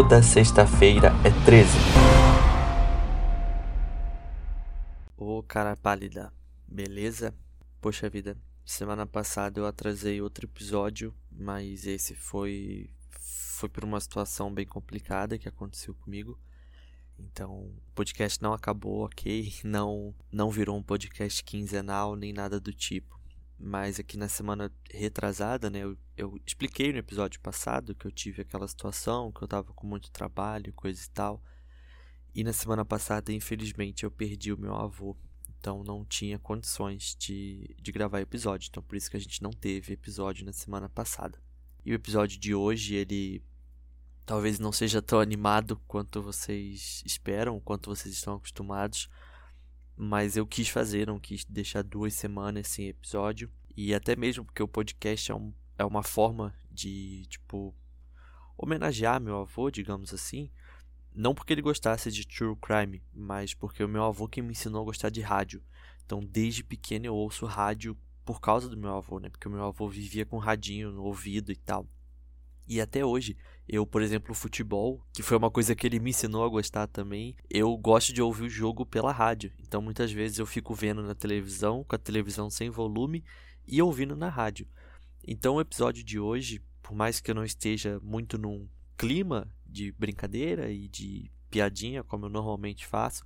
Toda 0.00 0.22
sexta-feira 0.22 1.12
é 1.22 1.44
13. 1.44 1.76
Ô 5.14 5.42
cara 5.42 5.76
pálida, 5.76 6.32
beleza? 6.66 7.34
Poxa 7.82 8.08
vida, 8.08 8.34
semana 8.64 9.04
passada 9.04 9.60
eu 9.60 9.66
atrasei 9.66 10.22
outro 10.22 10.46
episódio, 10.46 11.14
mas 11.30 11.86
esse 11.86 12.14
foi 12.14 12.88
foi 13.20 13.68
por 13.68 13.84
uma 13.84 14.00
situação 14.00 14.50
bem 14.50 14.64
complicada 14.64 15.36
que 15.36 15.46
aconteceu 15.46 15.94
comigo. 15.94 16.38
Então, 17.18 17.50
o 17.58 17.82
podcast 17.94 18.40
não 18.40 18.54
acabou, 18.54 19.04
ok? 19.04 19.52
Não, 19.62 20.14
não 20.32 20.48
virou 20.50 20.78
um 20.78 20.82
podcast 20.82 21.44
quinzenal 21.44 22.16
nem 22.16 22.32
nada 22.32 22.58
do 22.58 22.72
tipo. 22.72 23.19
Mas 23.62 24.00
aqui 24.00 24.16
na 24.16 24.26
semana 24.26 24.72
retrasada, 24.90 25.68
né, 25.68 25.80
eu, 25.80 25.98
eu 26.16 26.40
expliquei 26.46 26.92
no 26.92 26.98
episódio 26.98 27.38
passado 27.40 27.94
que 27.94 28.06
eu 28.06 28.10
tive 28.10 28.40
aquela 28.40 28.66
situação, 28.66 29.30
que 29.30 29.42
eu 29.42 29.48
tava 29.48 29.70
com 29.74 29.86
muito 29.86 30.10
trabalho, 30.10 30.72
coisa 30.72 31.04
e 31.04 31.10
tal. 31.10 31.44
E 32.34 32.42
na 32.42 32.54
semana 32.54 32.86
passada, 32.86 33.30
infelizmente, 33.30 34.04
eu 34.04 34.10
perdi 34.10 34.50
o 34.50 34.58
meu 34.58 34.74
avô. 34.74 35.14
Então 35.58 35.84
não 35.84 36.06
tinha 36.06 36.38
condições 36.38 37.14
de, 37.18 37.76
de 37.78 37.92
gravar 37.92 38.20
episódio. 38.20 38.68
Então 38.70 38.82
por 38.82 38.96
isso 38.96 39.10
que 39.10 39.18
a 39.18 39.20
gente 39.20 39.42
não 39.42 39.50
teve 39.50 39.92
episódio 39.92 40.46
na 40.46 40.54
semana 40.54 40.88
passada. 40.88 41.38
E 41.84 41.92
o 41.92 41.94
episódio 41.94 42.40
de 42.40 42.54
hoje, 42.54 42.94
ele 42.94 43.42
talvez 44.24 44.58
não 44.58 44.72
seja 44.72 45.02
tão 45.02 45.20
animado 45.20 45.76
quanto 45.86 46.22
vocês 46.22 47.02
esperam, 47.04 47.60
quanto 47.60 47.90
vocês 47.90 48.14
estão 48.14 48.36
acostumados. 48.36 49.10
Mas 50.02 50.34
eu 50.34 50.46
quis 50.46 50.70
fazer, 50.70 51.06
não 51.06 51.20
quis 51.20 51.44
deixar 51.44 51.82
duas 51.82 52.14
semanas 52.14 52.68
sem 52.68 52.88
episódio. 52.88 53.50
E 53.76 53.94
até 53.94 54.16
mesmo 54.16 54.46
porque 54.46 54.62
o 54.62 54.66
podcast 54.66 55.30
é, 55.30 55.34
um, 55.34 55.52
é 55.76 55.84
uma 55.84 56.02
forma 56.02 56.54
de, 56.70 57.26
tipo, 57.26 57.74
homenagear 58.56 59.20
meu 59.20 59.36
avô, 59.42 59.70
digamos 59.70 60.14
assim. 60.14 60.50
Não 61.14 61.34
porque 61.34 61.52
ele 61.52 61.60
gostasse 61.60 62.10
de 62.10 62.26
true 62.26 62.56
crime, 62.56 63.02
mas 63.12 63.52
porque 63.52 63.84
o 63.84 63.88
meu 63.88 64.02
avô 64.04 64.26
que 64.26 64.40
me 64.40 64.52
ensinou 64.52 64.80
a 64.80 64.86
gostar 64.86 65.10
de 65.10 65.20
rádio. 65.20 65.62
Então, 66.06 66.24
desde 66.24 66.64
pequeno 66.64 67.04
eu 67.04 67.14
ouço 67.14 67.44
rádio 67.44 67.94
por 68.24 68.40
causa 68.40 68.70
do 68.70 68.78
meu 68.78 68.96
avô, 68.96 69.18
né? 69.18 69.28
Porque 69.28 69.48
o 69.48 69.50
meu 69.50 69.66
avô 69.66 69.86
vivia 69.86 70.24
com 70.24 70.38
radinho 70.38 70.92
no 70.92 71.02
ouvido 71.02 71.52
e 71.52 71.56
tal. 71.56 71.86
E 72.66 72.80
até 72.80 73.04
hoje, 73.04 73.36
eu, 73.72 73.86
por 73.86 74.02
exemplo, 74.02 74.34
futebol, 74.34 75.00
que 75.12 75.22
foi 75.22 75.36
uma 75.36 75.50
coisa 75.50 75.76
que 75.76 75.86
ele 75.86 76.00
me 76.00 76.10
ensinou 76.10 76.44
a 76.44 76.48
gostar 76.48 76.88
também, 76.88 77.36
eu 77.48 77.76
gosto 77.76 78.12
de 78.12 78.20
ouvir 78.20 78.42
o 78.42 78.48
jogo 78.48 78.84
pela 78.84 79.12
rádio. 79.12 79.52
Então, 79.60 79.80
muitas 79.80 80.10
vezes 80.10 80.40
eu 80.40 80.46
fico 80.46 80.74
vendo 80.74 81.02
na 81.02 81.14
televisão, 81.14 81.84
com 81.84 81.94
a 81.94 81.98
televisão 81.98 82.50
sem 82.50 82.68
volume 82.68 83.22
e 83.64 83.80
ouvindo 83.80 84.16
na 84.16 84.28
rádio. 84.28 84.66
Então, 85.24 85.54
o 85.54 85.60
episódio 85.60 86.02
de 86.02 86.18
hoje, 86.18 86.60
por 86.82 86.96
mais 86.96 87.20
que 87.20 87.30
eu 87.30 87.34
não 87.34 87.44
esteja 87.44 88.00
muito 88.02 88.36
num 88.36 88.68
clima 88.98 89.48
de 89.64 89.92
brincadeira 89.92 90.68
e 90.68 90.88
de 90.88 91.30
piadinha, 91.48 92.02
como 92.02 92.26
eu 92.26 92.30
normalmente 92.30 92.84
faço, 92.84 93.22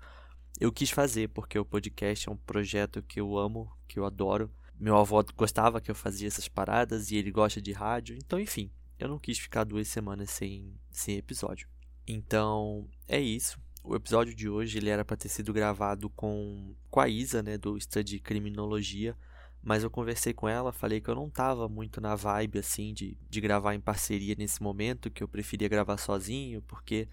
eu 0.61 0.70
quis 0.70 0.91
fazer, 0.91 1.31
porque 1.31 1.58
o 1.58 1.64
podcast 1.64 2.29
é 2.29 2.33
um 2.33 2.36
projeto 2.36 3.03
que 3.03 3.19
eu 3.19 3.39
amo, 3.39 3.73
que 3.89 3.98
eu 3.98 4.05
adoro. 4.05 4.51
Meu 4.79 4.98
avô 4.98 5.25
gostava 5.34 5.81
que 5.81 5.91
eu 5.91 5.95
fazia 5.95 6.29
essas 6.29 6.48
paradas 6.48 7.11
e 7.11 7.17
ele 7.17 7.31
gosta 7.31 7.62
de 7.62 7.73
rádio, 7.73 8.14
então 8.17 8.39
enfim, 8.39 8.70
eu 8.98 9.09
não 9.09 9.19
quis 9.19 9.39
ficar 9.39 9.64
duas 9.64 9.89
semanas 9.89 10.31
sem, 10.31 10.75
sem 10.91 11.17
episódio. 11.17 11.69
Então, 12.06 12.89
é 13.09 13.20
isso. 13.20 13.59
O 13.83 13.95
episódio 13.95 14.34
de 14.34 14.48
hoje 14.48 14.78
ele 14.78 14.89
era 14.89 15.05
para 15.05 15.17
ter 15.17 15.28
sido 15.28 15.53
gravado 15.53 16.09
com, 16.11 16.75
com 16.91 17.01
a 17.01 17.09
Isa, 17.09 17.42
né, 17.42 17.59
do 17.59 17.78
Study 17.78 18.19
Criminologia, 18.19 19.17
mas 19.62 19.83
eu 19.83 19.91
conversei 19.91 20.33
com 20.33 20.48
ela, 20.48 20.73
falei 20.73 21.01
que 21.01 21.08
eu 21.08 21.14
não 21.14 21.27
estava 21.27 21.69
muito 21.69 22.01
na 22.01 22.14
vibe 22.14 22.58
assim 22.58 22.92
de, 22.92 23.17
de 23.29 23.41
gravar 23.41 23.74
em 23.74 23.80
parceria 23.80 24.35
nesse 24.39 24.63
momento, 24.63 25.11
que 25.11 25.23
eu 25.23 25.29
preferia 25.29 25.69
gravar 25.69 25.96
sozinho, 25.96 26.63
porque 26.63 27.08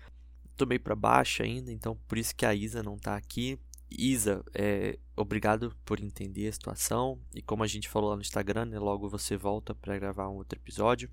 tô 0.56 0.66
meio 0.66 0.80
para 0.80 0.96
baixo 0.96 1.44
ainda, 1.44 1.72
então 1.72 1.98
por 2.08 2.18
isso 2.18 2.36
que 2.36 2.46
a 2.46 2.54
Isa 2.54 2.84
não 2.84 2.96
está 2.96 3.16
aqui. 3.16 3.60
Isa, 3.90 4.44
é, 4.54 4.98
obrigado 5.16 5.76
por 5.84 6.00
entender 6.00 6.48
a 6.48 6.54
situação 6.54 7.20
e 7.36 7.42
como 7.42 7.64
a 7.64 7.68
gente 7.68 7.90
falou 7.90 8.10
lá 8.10 8.16
no 8.16 8.22
Instagram, 8.22 8.66
né, 8.66 8.80
logo 8.80 9.10
você 9.10 9.36
volta 9.36 9.76
para 9.76 10.00
gravar 10.00 10.30
um 10.30 10.36
outro 10.36 10.58
episódio. 10.58 11.10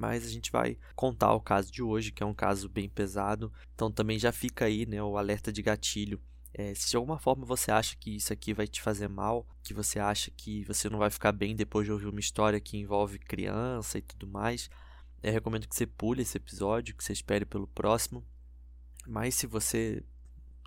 Mas 0.00 0.24
a 0.24 0.30
gente 0.30 0.50
vai 0.50 0.78
contar 0.96 1.34
o 1.34 1.40
caso 1.40 1.70
de 1.70 1.82
hoje, 1.82 2.10
que 2.10 2.22
é 2.22 2.26
um 2.26 2.34
caso 2.34 2.68
bem 2.68 2.88
pesado. 2.88 3.52
Então 3.74 3.92
também 3.92 4.18
já 4.18 4.32
fica 4.32 4.64
aí, 4.64 4.86
né, 4.86 5.02
o 5.02 5.18
alerta 5.18 5.52
de 5.52 5.62
gatilho 5.62 6.20
é, 6.52 6.74
se 6.74 6.90
de 6.90 6.96
alguma 6.96 7.18
forma 7.18 7.46
você 7.46 7.70
acha 7.70 7.96
que 7.96 8.16
isso 8.16 8.32
aqui 8.32 8.52
vai 8.52 8.66
te 8.66 8.82
fazer 8.82 9.08
mal, 9.08 9.46
que 9.62 9.72
você 9.72 10.00
acha 10.00 10.30
que 10.30 10.64
você 10.64 10.90
não 10.90 10.98
vai 10.98 11.10
ficar 11.10 11.32
bem 11.32 11.54
depois 11.54 11.86
de 11.86 11.92
ouvir 11.92 12.06
uma 12.08 12.20
história 12.20 12.60
que 12.60 12.76
envolve 12.76 13.18
criança 13.18 13.98
e 13.98 14.02
tudo 14.02 14.26
mais, 14.26 14.68
eu 15.22 15.32
recomendo 15.32 15.68
que 15.68 15.76
você 15.76 15.86
pule 15.86 16.22
esse 16.22 16.36
episódio, 16.36 16.94
que 16.94 17.04
você 17.04 17.12
espere 17.12 17.44
pelo 17.44 17.66
próximo. 17.68 18.24
Mas 19.06 19.34
se 19.34 19.46
você 19.46 20.02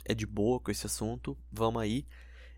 é 0.05 0.13
de 0.13 0.25
boa 0.25 0.59
com 0.59 0.71
esse 0.71 0.85
assunto, 0.85 1.37
vamos 1.51 1.81
aí. 1.81 2.05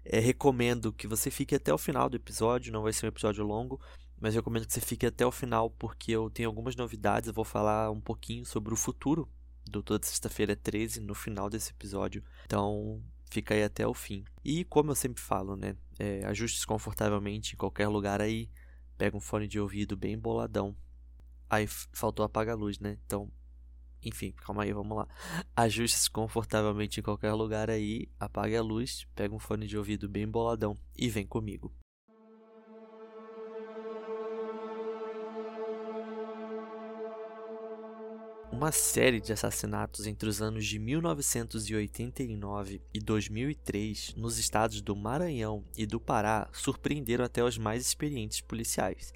É, 0.03 0.19
recomendo 0.19 0.94
que 0.94 1.08
você 1.08 1.31
fique 1.31 1.56
até 1.56 1.74
o 1.74 1.78
final 1.78 2.09
do 2.09 2.18
episódio, 2.18 2.72
não 2.72 2.84
vai 2.84 2.94
ser 2.94 3.06
um 3.06 3.09
episódio 3.09 3.44
longo, 3.44 3.81
mas 4.25 4.34
recomendo 4.34 4.66
que 4.66 4.74
você 4.74 4.81
fique 4.81 5.06
até 5.06 5.24
o 5.24 5.31
final 5.31 5.69
porque 5.69 6.12
eu 6.12 6.31
tenho 6.31 6.50
algumas 6.50 6.75
novidades, 6.75 7.28
eu 7.28 7.34
vou 7.34 7.46
falar 7.46 7.91
um 7.91 8.02
pouquinho 8.02 8.44
sobre 8.44 8.74
o 8.74 8.75
futuro 8.75 9.30
do 9.69 9.84
Toda 9.84 10.03
Sexta-feira 10.03 10.56
13 10.56 11.00
no 11.00 11.13
final 11.13 11.47
desse 11.47 11.69
episódio. 11.69 12.24
Então, 12.44 13.03
fica 13.30 13.53
aí 13.53 13.64
até 13.64 13.85
o 13.85 13.94
fim. 13.94 14.25
E 14.44 14.64
como 14.64 14.90
eu 14.90 14.96
sempre 14.96 15.22
falo, 15.22 15.56
né? 15.56 15.75
É, 16.00 16.25
ajustes 16.25 16.66
confortavelmente 16.66 17.53
em 17.53 17.56
qualquer 17.56 17.88
lugar 17.88 18.19
aí. 18.19 18.50
Pega 18.97 19.16
um 19.16 19.19
fone 19.19 19.47
de 19.47 19.59
ouvido 19.59 19.96
bem 19.96 20.18
boladão. 20.18 20.75
Aí 21.47 21.68
faltou 21.68 22.25
apagar 22.25 22.56
a 22.56 22.58
luz, 22.58 22.80
né? 22.80 22.97
Então, 23.06 23.31
enfim, 24.03 24.31
calma 24.31 24.64
aí, 24.64 24.74
vamos 24.74 24.97
lá. 24.97 25.08
Ajuste-se 25.56 26.09
confortavelmente 26.09 27.00
em 27.00 27.03
qualquer 27.03 27.34
lugar 27.34 27.69
aí, 27.69 28.09
apague 28.19 28.56
a 28.56 28.64
luz, 28.64 29.06
pega 29.14 29.35
um 29.35 29.40
fone 29.40 29.68
de 29.68 29.78
ouvido 29.78 30.09
bem 30.09 30.28
boladão 30.28 30.75
e 30.97 31.09
vem 31.09 31.28
comigo. 31.28 31.72
Uma 38.56 38.72
série 38.72 39.20
de 39.20 39.34
assassinatos 39.34 40.08
entre 40.08 40.30
os 40.30 40.42
anos 40.42 40.66
de 40.66 40.80
1989 40.80 42.82
e 42.94 43.00
2003 43.02 44.14
nos 44.16 44.38
estados 44.38 44.82
do 44.82 44.96
Maranhão 44.96 45.66
e 45.76 45.86
do 45.86 46.00
Pará 46.00 46.48
surpreenderam 46.54 47.26
até 47.26 47.44
os 47.44 47.58
mais 47.58 47.86
experientes 47.86 48.40
policiais. 48.40 49.14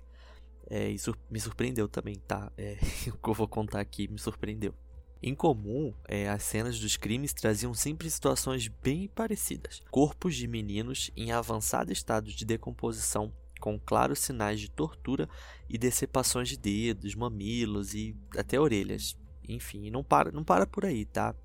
É, 0.69 0.89
isso 0.89 1.15
me 1.31 1.39
surpreendeu 1.39 1.87
também, 1.87 2.15
tá? 2.15 2.51
É, 2.57 2.77
o 3.07 3.17
que 3.17 3.29
eu 3.29 3.33
vou 3.33 3.47
contar 3.47 3.79
aqui 3.79 4.09
me 4.09 4.19
surpreendeu. 4.19 4.75
Em 5.23 5.33
comum, 5.33 5.93
é, 6.05 6.27
as 6.27 6.43
cenas 6.43 6.77
dos 6.77 6.97
crimes 6.97 7.33
traziam 7.33 7.73
sempre 7.73 8.11
situações 8.11 8.67
bem 8.67 9.07
parecidas: 9.07 9.81
corpos 9.89 10.35
de 10.35 10.49
meninos 10.49 11.11
em 11.15 11.31
avançado 11.31 11.93
estado 11.93 12.29
de 12.29 12.43
decomposição, 12.43 13.31
com 13.61 13.79
claros 13.79 14.19
sinais 14.19 14.59
de 14.59 14.69
tortura 14.69 15.29
e 15.69 15.77
decepações 15.77 16.49
de 16.49 16.57
dedos, 16.57 17.15
mamilos 17.15 17.93
e 17.93 18.13
até 18.35 18.59
orelhas. 18.59 19.17
Enfim, 19.49 19.89
não 19.89 20.03
para, 20.03 20.31
não 20.31 20.43
para 20.43 20.67
por 20.67 20.85
aí, 20.85 21.05
tá? 21.05 21.35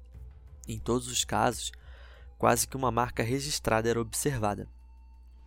Em 0.68 0.78
todos 0.78 1.08
os 1.08 1.24
casos, 1.24 1.72
quase 2.38 2.68
que 2.68 2.76
uma 2.76 2.90
marca 2.90 3.22
registrada 3.22 3.88
era 3.88 4.00
observada. 4.00 4.68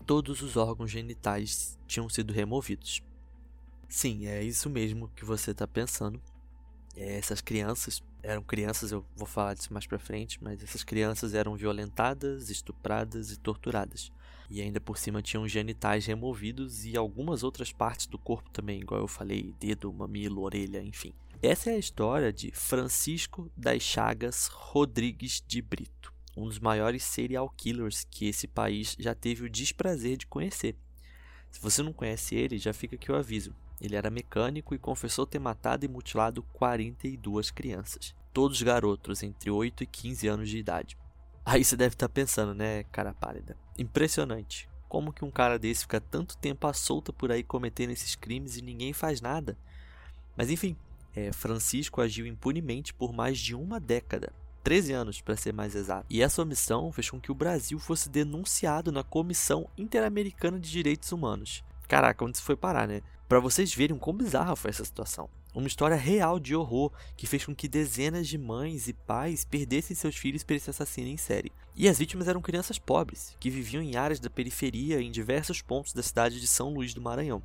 Todos 0.06 0.42
os 0.42 0.58
órgãos 0.58 0.90
genitais 0.90 1.78
tinham 1.86 2.10
sido 2.10 2.34
removidos. 2.34 3.04
Sim, 3.88 4.26
é 4.26 4.44
isso 4.44 4.70
mesmo 4.70 5.08
que 5.10 5.24
você 5.24 5.52
está 5.52 5.68
pensando. 5.68 6.22
É, 6.96 7.18
essas 7.18 7.42
crianças 7.42 8.02
eram 8.24 8.42
crianças, 8.42 8.92
eu 8.92 9.06
vou 9.16 9.28
falar 9.28 9.54
disso 9.54 9.72
mais 9.72 9.86
pra 9.86 10.00
frente, 10.00 10.44
mas 10.44 10.62
essas 10.64 10.84
crianças 10.84 11.34
eram 11.34 11.56
violentadas, 11.56 12.50
estupradas 12.50 13.32
e 13.32 13.38
torturadas. 13.38 14.12
E 14.50 14.62
ainda 14.62 14.80
por 14.80 14.98
cima 14.98 15.22
tinham 15.22 15.48
genitais 15.48 16.06
removidos 16.06 16.86
e 16.86 16.96
algumas 16.96 17.44
outras 17.44 17.72
partes 17.72 18.08
do 18.08 18.18
corpo 18.18 18.50
também, 18.50 18.80
igual 18.82 19.02
eu 19.02 19.08
falei, 19.08 19.54
dedo, 19.60 19.92
mamilo, 19.92 20.42
orelha, 20.42 20.82
enfim. 20.82 21.14
Essa 21.42 21.70
é 21.70 21.76
a 21.76 21.80
história 21.80 22.34
de 22.34 22.52
Francisco 22.52 23.52
das 23.56 23.84
Chagas 23.84 24.48
Rodrigues 24.48 25.44
de 25.46 25.62
Brito, 25.62 26.14
um 26.36 26.46
dos 26.46 26.60
maiores 26.60 27.04
serial 27.04 27.50
killers 27.50 28.08
que 28.10 28.28
esse 28.28 28.48
país 28.48 28.96
já 28.98 29.14
teve 29.14 29.46
o 29.46 29.50
desprazer 29.50 30.18
de 30.18 30.26
conhecer. 30.26 30.76
Se 31.52 31.62
você 31.62 31.84
não 31.84 31.94
conhece 31.94 32.36
ele, 32.36 32.58
já 32.58 32.74
fica 32.74 32.96
aqui 32.96 33.12
o 33.12 33.16
aviso. 33.16 33.54
Ele 33.80 33.96
era 33.96 34.10
mecânico 34.10 34.74
e 34.74 34.80
confessou 34.80 35.26
ter 35.26 35.40
matado 35.40 35.86
e 35.86 35.88
mutilado 35.88 36.42
42 36.54 37.52
crianças, 37.52 38.16
todos 38.34 38.62
garotos 38.62 39.22
entre 39.22 39.52
8 39.52 39.84
e 39.84 39.88
15 39.88 40.28
anos 40.28 40.50
de 40.50 40.58
idade. 40.58 40.98
Aí 41.46 41.64
você 41.64 41.78
deve 41.78 41.94
estar 41.94 42.10
pensando, 42.10 42.54
né, 42.54 42.84
cara 42.86 43.14
pálida? 43.14 43.56
Impressionante. 43.78 44.68
Como 44.88 45.12
que 45.12 45.26
um 45.26 45.32
cara 45.32 45.60
desse 45.60 45.82
fica 45.82 46.00
tanto 46.00 46.38
tempo 46.38 46.66
à 46.66 46.74
solta 46.74 47.12
por 47.12 47.32
aí 47.32 47.44
cometendo 47.44 47.92
esses 47.92 48.16
crimes 48.16 48.58
e 48.58 48.62
ninguém 48.62 48.94
faz 48.94 49.22
nada? 49.22 49.58
Mas 50.36 50.50
enfim, 50.50 50.78
é, 51.16 51.32
Francisco 51.34 52.02
agiu 52.02 52.26
impunemente 52.26 52.94
por 52.94 53.12
mais 53.12 53.38
de 53.38 53.56
uma 53.56 53.80
década. 53.80 54.32
13 54.64 54.94
anos, 54.94 55.22
para 55.22 55.38
ser 55.38 55.54
mais 55.54 55.76
exato. 55.76 56.06
E 56.10 56.22
essa 56.22 56.42
omissão 56.42 56.92
fez 56.92 57.10
com 57.10 57.22
que 57.22 57.32
o 57.32 57.36
Brasil 57.36 57.80
fosse 57.80 58.10
denunciado 58.10 58.92
na 58.92 59.04
Comissão 59.04 59.70
Interamericana 59.78 60.60
de 60.60 60.70
Direitos 60.70 61.12
Humanos. 61.12 61.64
Caraca, 61.88 62.26
onde 62.26 62.36
isso 62.38 62.46
foi 62.46 62.58
parar, 62.58 62.88
né? 62.88 63.02
Para 63.30 63.40
vocês 63.40 63.74
verem 63.74 63.98
como 63.98 64.20
bizarra 64.20 64.56
foi 64.56 64.70
essa 64.70 64.84
situação. 64.84 65.30
Uma 65.60 65.68
história 65.68 65.98
real 65.98 66.40
de 66.40 66.56
horror 66.56 66.92
que 67.16 67.26
fez 67.26 67.46
com 67.46 67.56
que 67.56 67.68
dezenas 67.68 68.28
de 68.28 68.38
mães 68.38 68.88
e 68.88 68.94
pais 68.94 69.44
perdessem 69.44 69.96
seus 69.96 70.16
filhos 70.16 70.44
por 70.44 70.56
esse 70.56 70.70
assassino 70.70 71.08
em 71.08 71.18
série. 71.18 71.52
E 71.76 71.88
as 71.88 71.98
vítimas 71.98 72.28
eram 72.28 72.42
crianças 72.42 72.78
pobres, 72.78 73.36
que 73.40 73.50
viviam 73.50 73.82
em 73.82 73.96
áreas 73.96 74.20
da 74.20 74.30
periferia 74.30 75.02
em 75.02 75.12
diversos 75.12 75.62
pontos 75.62 75.94
da 75.94 76.04
cidade 76.04 76.40
de 76.40 76.48
São 76.48 76.74
Luís 76.74 76.94
do 76.94 77.02
Maranhão. 77.02 77.42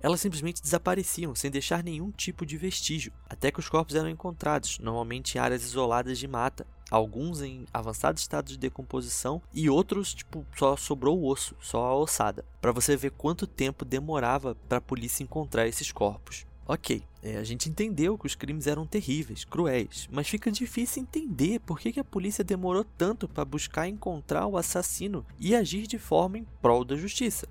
Elas 0.00 0.20
simplesmente 0.20 0.60
desapareciam 0.60 1.34
sem 1.34 1.50
deixar 1.50 1.82
nenhum 1.82 2.10
tipo 2.10 2.44
de 2.44 2.58
vestígio, 2.58 3.12
até 3.28 3.50
que 3.50 3.60
os 3.60 3.68
corpos 3.68 3.94
eram 3.94 4.08
encontrados, 4.08 4.78
normalmente 4.78 5.36
em 5.36 5.40
áreas 5.40 5.62
isoladas 5.62 6.18
de 6.18 6.28
mata, 6.28 6.66
alguns 6.90 7.40
em 7.40 7.64
avançado 7.72 8.18
estado 8.18 8.48
de 8.48 8.58
decomposição 8.58 9.40
e 9.52 9.70
outros 9.70 10.12
tipo 10.12 10.44
só 10.56 10.76
sobrou 10.76 11.18
o 11.18 11.28
osso, 11.28 11.56
só 11.60 11.86
a 11.86 11.94
ossada, 11.96 12.44
para 12.60 12.72
você 12.72 12.96
ver 12.96 13.12
quanto 13.12 13.46
tempo 13.46 13.84
demorava 13.84 14.54
para 14.68 14.78
a 14.78 14.82
polícia 14.82 15.22
encontrar 15.22 15.66
esses 15.66 15.90
corpos. 15.90 16.46
Ok, 16.66 17.02
é, 17.24 17.38
a 17.38 17.42
gente 17.42 17.70
entendeu 17.70 18.18
que 18.18 18.26
os 18.26 18.34
crimes 18.34 18.66
eram 18.66 18.86
terríveis, 18.86 19.46
cruéis, 19.46 20.06
mas 20.12 20.28
fica 20.28 20.52
difícil 20.52 21.02
entender 21.02 21.58
por 21.60 21.80
que, 21.80 21.90
que 21.90 21.98
a 21.98 22.04
polícia 22.04 22.44
demorou 22.44 22.84
tanto 22.84 23.26
para 23.26 23.46
buscar 23.46 23.88
encontrar 23.88 24.46
o 24.46 24.58
assassino 24.58 25.24
e 25.38 25.56
agir 25.56 25.86
de 25.86 25.98
forma 25.98 26.36
em 26.36 26.46
prol 26.60 26.84
da 26.84 26.96
justiça. 26.96 27.48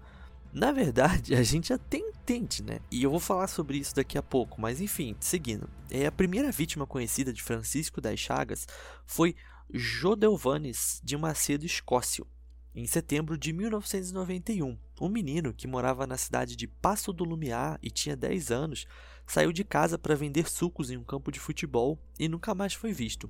Na 0.54 0.72
verdade, 0.72 1.34
a 1.36 1.42
gente 1.42 1.74
até 1.74 1.98
entende, 1.98 2.62
né? 2.62 2.78
E 2.92 3.02
eu 3.02 3.10
vou 3.10 3.20
falar 3.20 3.48
sobre 3.48 3.80
isso 3.80 3.96
daqui 3.96 4.16
a 4.16 4.22
pouco, 4.22 4.62
mas 4.62 4.80
enfim, 4.80 5.16
seguindo. 5.20 5.68
É, 5.90 6.06
a 6.06 6.12
primeira 6.12 6.52
vítima 6.52 6.86
conhecida 6.86 7.34
de 7.34 7.42
Francisco 7.42 8.00
das 8.00 8.20
Chagas 8.20 8.68
foi 9.08 9.36
Jodelvanes 9.74 11.02
de 11.04 11.18
Macedo 11.18 11.66
Escócio, 11.66 12.28
em 12.76 12.88
setembro 12.88 13.38
de 13.38 13.54
1991, 13.54 14.78
um 15.00 15.10
menino 15.10 15.54
que 15.54 15.68
morava 15.68 16.08
na 16.08 16.18
cidade 16.18 16.56
de 16.56 16.68
Passo 16.68 17.14
do 17.14 17.24
Lumiar 17.24 17.78
e 17.84 17.92
tinha 17.92 18.16
10 18.16 18.52
anos 18.52 18.88
saiu 19.28 19.52
de 19.52 19.64
casa 19.64 19.98
para 19.98 20.16
vender 20.16 20.50
sucos 20.50 20.90
em 20.90 20.98
um 20.98 21.04
campo 21.04 21.32
de 21.32 21.40
futebol 21.40 22.00
e 22.18 22.28
nunca 22.28 22.56
mais 22.56 22.74
foi 22.74 22.92
visto. 22.92 23.30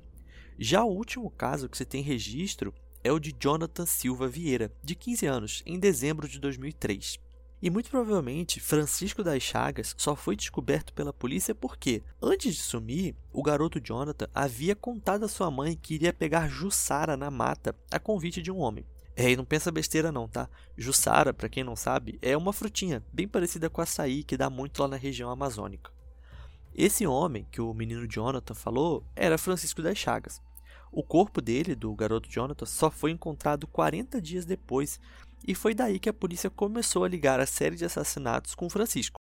Já 0.58 0.84
o 0.84 0.96
último 0.96 1.30
caso 1.30 1.68
que 1.68 1.78
se 1.78 1.86
tem 1.86 2.02
registro 2.02 2.74
é 3.04 3.12
o 3.12 3.20
de 3.20 3.36
Jonathan 3.38 3.86
Silva 3.86 4.28
Vieira, 4.28 4.72
de 4.82 4.96
15 4.96 5.26
anos, 5.26 5.64
em 5.66 5.78
dezembro 5.78 6.28
de 6.28 6.40
2003. 6.40 7.20
E 7.62 7.70
muito 7.70 7.90
provavelmente 7.90 8.60
Francisco 8.60 9.24
das 9.24 9.42
Chagas 9.42 9.94
só 9.98 10.16
foi 10.16 10.36
descoberto 10.36 10.94
pela 10.94 11.14
polícia 11.14 11.56
porque, 11.56 12.02
antes 12.22 12.56
de 12.56 12.62
sumir, 12.62 13.16
o 13.32 13.42
garoto 13.42 13.80
Jonathan 13.80 14.28
havia 14.34 14.76
contado 14.76 15.26
à 15.26 15.28
sua 15.28 15.50
mãe 15.50 15.78
que 15.82 15.96
iria 15.96 16.14
pegar 16.14 16.50
Jussara 16.50 17.18
na 17.18 17.32
mata 17.32 17.76
a 17.92 18.00
convite 18.00 18.42
de 18.42 18.52
um 18.52 18.58
homem. 18.58 18.86
É, 19.16 19.30
e 19.32 19.36
não 19.36 19.46
pensa 19.46 19.72
besteira 19.72 20.12
não, 20.12 20.28
tá? 20.28 20.50
Jussara, 20.76 21.34
para 21.34 21.50
quem 21.50 21.64
não 21.64 21.76
sabe, 21.76 22.18
é 22.22 22.36
uma 22.36 22.52
frutinha 22.52 23.04
bem 23.14 23.28
parecida 23.28 23.70
com 23.70 23.82
açaí 23.82 24.24
que 24.24 24.38
dá 24.38 24.50
muito 24.50 24.82
lá 24.82 24.88
na 24.88 24.98
região 24.98 25.30
amazônica. 25.30 25.92
Esse 26.76 27.06
homem 27.06 27.48
que 27.52 27.62
o 27.62 27.74
menino 27.74 28.08
Jonathan 28.08 28.56
falou 28.56 29.04
era 29.16 29.38
Francisco 29.38 29.82
das 29.84 29.98
Chagas. 29.98 30.42
O 30.92 31.04
corpo 31.04 31.42
dele, 31.42 31.76
do 31.76 31.94
garoto 31.94 32.30
Jonathan, 32.30 32.66
só 32.66 32.90
foi 32.90 33.12
encontrado 33.12 33.68
40 33.68 34.20
dias 34.20 34.46
depois, 34.46 35.00
e 35.46 35.54
foi 35.54 35.74
daí 35.74 36.00
que 36.00 36.10
a 36.10 36.14
polícia 36.14 36.50
começou 36.50 37.04
a 37.04 37.10
ligar 37.10 37.40
a 37.40 37.46
série 37.46 37.76
de 37.76 37.86
assassinatos 37.86 38.56
com 38.56 38.70
Francisco. 38.70 39.23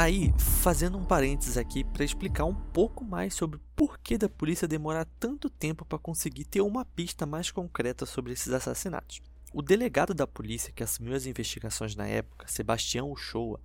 Aí, 0.00 0.32
fazendo 0.38 0.96
um 0.96 1.04
parênteses 1.04 1.56
aqui 1.56 1.82
para 1.82 2.04
explicar 2.04 2.44
um 2.44 2.54
pouco 2.54 3.04
mais 3.04 3.34
sobre 3.34 3.56
o 3.56 3.60
porquê 3.74 4.16
da 4.16 4.28
polícia 4.28 4.68
demorar 4.68 5.04
tanto 5.18 5.50
tempo 5.50 5.84
para 5.84 5.98
conseguir 5.98 6.44
ter 6.44 6.60
uma 6.60 6.84
pista 6.84 7.26
mais 7.26 7.50
concreta 7.50 8.06
sobre 8.06 8.32
esses 8.32 8.52
assassinatos. 8.52 9.20
O 9.52 9.60
delegado 9.60 10.14
da 10.14 10.24
polícia 10.24 10.72
que 10.72 10.84
assumiu 10.84 11.16
as 11.16 11.26
investigações 11.26 11.96
na 11.96 12.06
época, 12.06 12.46
Sebastião 12.46 13.10
Uchoa, 13.10 13.60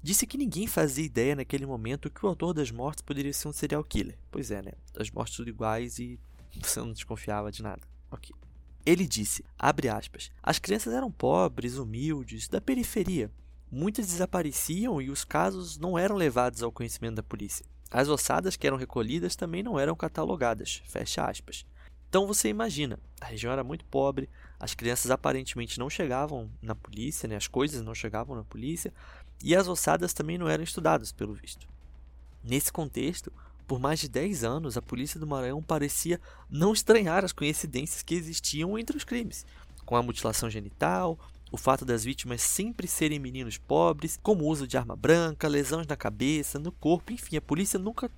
disse 0.00 0.24
que 0.24 0.38
ninguém 0.38 0.68
fazia 0.68 1.04
ideia 1.04 1.34
naquele 1.34 1.66
momento 1.66 2.08
que 2.08 2.24
o 2.24 2.28
autor 2.28 2.54
das 2.54 2.70
mortes 2.70 3.02
poderia 3.02 3.32
ser 3.32 3.48
um 3.48 3.52
serial 3.52 3.82
killer. 3.82 4.16
Pois 4.30 4.52
é, 4.52 4.62
né? 4.62 4.74
As 4.96 5.10
mortes 5.10 5.34
tudo 5.34 5.50
iguais 5.50 5.98
e 5.98 6.16
você 6.62 6.78
não 6.78 6.92
desconfiava 6.92 7.50
de 7.50 7.60
nada. 7.60 7.82
Ok. 8.08 8.32
Ele 8.86 9.04
disse, 9.04 9.44
abre 9.58 9.88
aspas, 9.88 10.30
as 10.40 10.60
crianças 10.60 10.94
eram 10.94 11.10
pobres, 11.10 11.76
humildes, 11.76 12.46
da 12.46 12.60
periferia, 12.60 13.32
muitas 13.72 14.06
desapareciam 14.06 15.00
e 15.00 15.08
os 15.10 15.24
casos 15.24 15.78
não 15.78 15.98
eram 15.98 16.14
levados 16.14 16.62
ao 16.62 16.70
conhecimento 16.70 17.14
da 17.16 17.22
polícia. 17.22 17.64
As 17.90 18.08
ossadas 18.08 18.54
que 18.54 18.66
eram 18.66 18.76
recolhidas 18.76 19.34
também 19.34 19.62
não 19.62 19.80
eram 19.80 19.96
catalogadas. 19.96 20.82
Fecha 20.84 21.24
aspas. 21.24 21.64
Então 22.08 22.26
você 22.26 22.50
imagina, 22.50 22.98
a 23.18 23.24
região 23.24 23.50
era 23.50 23.64
muito 23.64 23.86
pobre, 23.86 24.28
as 24.60 24.74
crianças 24.74 25.10
aparentemente 25.10 25.78
não 25.78 25.88
chegavam 25.88 26.50
na 26.60 26.74
polícia, 26.74 27.26
né? 27.26 27.36
as 27.36 27.48
coisas 27.48 27.82
não 27.82 27.94
chegavam 27.94 28.36
na 28.36 28.44
polícia, 28.44 28.92
e 29.42 29.56
as 29.56 29.66
ossadas 29.66 30.12
também 30.12 30.36
não 30.36 30.46
eram 30.46 30.62
estudadas, 30.62 31.10
pelo 31.10 31.32
visto. 31.32 31.66
Nesse 32.44 32.70
contexto, 32.70 33.32
por 33.66 33.80
mais 33.80 34.00
de 34.00 34.08
10 34.10 34.44
anos, 34.44 34.76
a 34.76 34.82
polícia 34.82 35.18
do 35.18 35.26
Maranhão 35.26 35.62
parecia 35.62 36.20
não 36.50 36.74
estranhar 36.74 37.24
as 37.24 37.32
coincidências 37.32 38.02
que 38.02 38.14
existiam 38.14 38.78
entre 38.78 38.96
os 38.96 39.04
crimes, 39.04 39.46
com 39.86 39.96
a 39.96 40.02
mutilação 40.02 40.50
genital, 40.50 41.18
o 41.52 41.58
fato 41.58 41.84
das 41.84 42.02
vítimas 42.02 42.40
sempre 42.40 42.88
serem 42.88 43.18
meninos 43.18 43.58
pobres, 43.58 44.18
como 44.22 44.46
uso 44.46 44.66
de 44.66 44.78
arma 44.78 44.96
branca, 44.96 45.46
lesões 45.46 45.86
na 45.86 45.96
cabeça, 45.96 46.58
no 46.58 46.72
corpo, 46.72 47.12
enfim, 47.12 47.36
a 47.36 47.42
polícia 47.42 47.78
nunca 47.78 48.10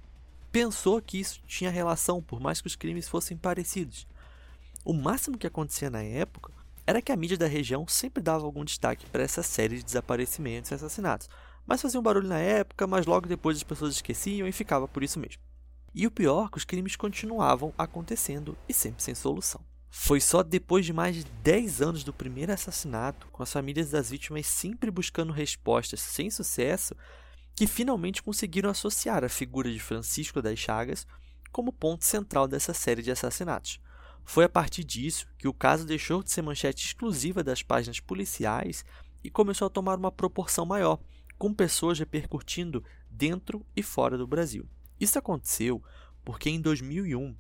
pensou 0.53 1.03
que 1.03 1.19
isso 1.19 1.43
tinha 1.45 1.69
relação, 1.69 2.23
por 2.23 2.39
mais 2.39 2.61
que 2.61 2.69
os 2.69 2.77
crimes 2.77 3.09
fossem 3.09 3.37
parecidos. 3.37 4.07
O 4.85 4.93
máximo 4.93 5.37
que 5.37 5.49
acontecia 5.49 5.91
na 5.91 6.01
época 6.01 6.53
era 6.87 7.03
que 7.03 7.11
a 7.11 7.17
mídia 7.17 7.37
da 7.37 7.49
região 7.49 7.89
sempre 7.89 8.23
dava 8.23 8.45
algum 8.45 8.65
destaque 8.65 9.05
para 9.07 9.25
essa 9.25 9.43
série 9.43 9.79
de 9.79 9.85
desaparecimentos 9.85 10.71
e 10.71 10.75
assassinatos, 10.75 11.29
mas 11.67 11.83
fazia 11.83 11.99
um 11.99 12.05
barulho 12.05 12.29
na 12.29 12.39
época, 12.39 12.87
mas 12.87 13.05
logo 13.05 13.27
depois 13.27 13.57
as 13.57 13.65
pessoas 13.65 13.97
esqueciam 13.97 14.47
e 14.47 14.53
ficava 14.53 14.87
por 14.87 15.03
isso 15.03 15.19
mesmo. 15.19 15.43
E 15.93 16.07
o 16.07 16.11
pior 16.11 16.47
é 16.47 16.51
que 16.51 16.59
os 16.59 16.65
crimes 16.65 16.95
continuavam 16.95 17.75
acontecendo 17.77 18.57
e 18.69 18.73
sempre 18.73 19.03
sem 19.03 19.15
solução. 19.15 19.61
Foi 19.97 20.21
só 20.21 20.43
depois 20.43 20.85
de 20.85 20.93
mais 20.93 21.15
de 21.15 21.25
10 21.25 21.81
anos 21.81 22.05
do 22.05 22.13
primeiro 22.13 22.53
assassinato, 22.53 23.29
com 23.29 23.43
as 23.43 23.51
famílias 23.51 23.91
das 23.91 24.11
vítimas 24.11 24.45
sempre 24.45 24.91
buscando 24.91 25.33
respostas 25.33 26.01
sem 26.01 26.29
sucesso, 26.29 26.95
que 27.55 27.67
finalmente 27.67 28.23
conseguiram 28.23 28.69
associar 28.69 29.25
a 29.25 29.29
figura 29.31 29.73
de 29.73 29.79
Francisco 29.79 30.43
das 30.43 30.59
Chagas 30.59 31.07
como 31.53 31.73
ponto 31.73 32.05
central 32.05 32.49
dessa 32.49 32.75
série 32.75 33.03
de 33.03 33.13
assassinatos. 33.13 33.81
Foi 34.25 34.45
a 34.45 34.49
partir 34.49 34.83
disso 34.85 35.29
que 35.39 35.49
o 35.49 35.55
caso 35.55 35.87
deixou 35.87 36.25
de 36.25 36.31
ser 36.31 36.43
manchete 36.43 36.85
exclusiva 36.85 37.43
das 37.43 37.63
páginas 37.63 38.01
policiais 38.01 38.85
e 39.23 39.31
começou 39.31 39.69
a 39.69 39.71
tomar 39.71 39.97
uma 39.97 40.13
proporção 40.13 40.67
maior, 40.67 40.99
com 41.39 41.55
pessoas 41.55 42.01
repercutindo 42.01 42.85
dentro 43.09 43.65
e 43.77 43.83
fora 43.83 44.19
do 44.19 44.27
Brasil. 44.27 44.69
Isso 45.01 45.19
aconteceu 45.19 45.83
porque 46.25 46.51
em 46.51 46.61
2001, 46.61 47.35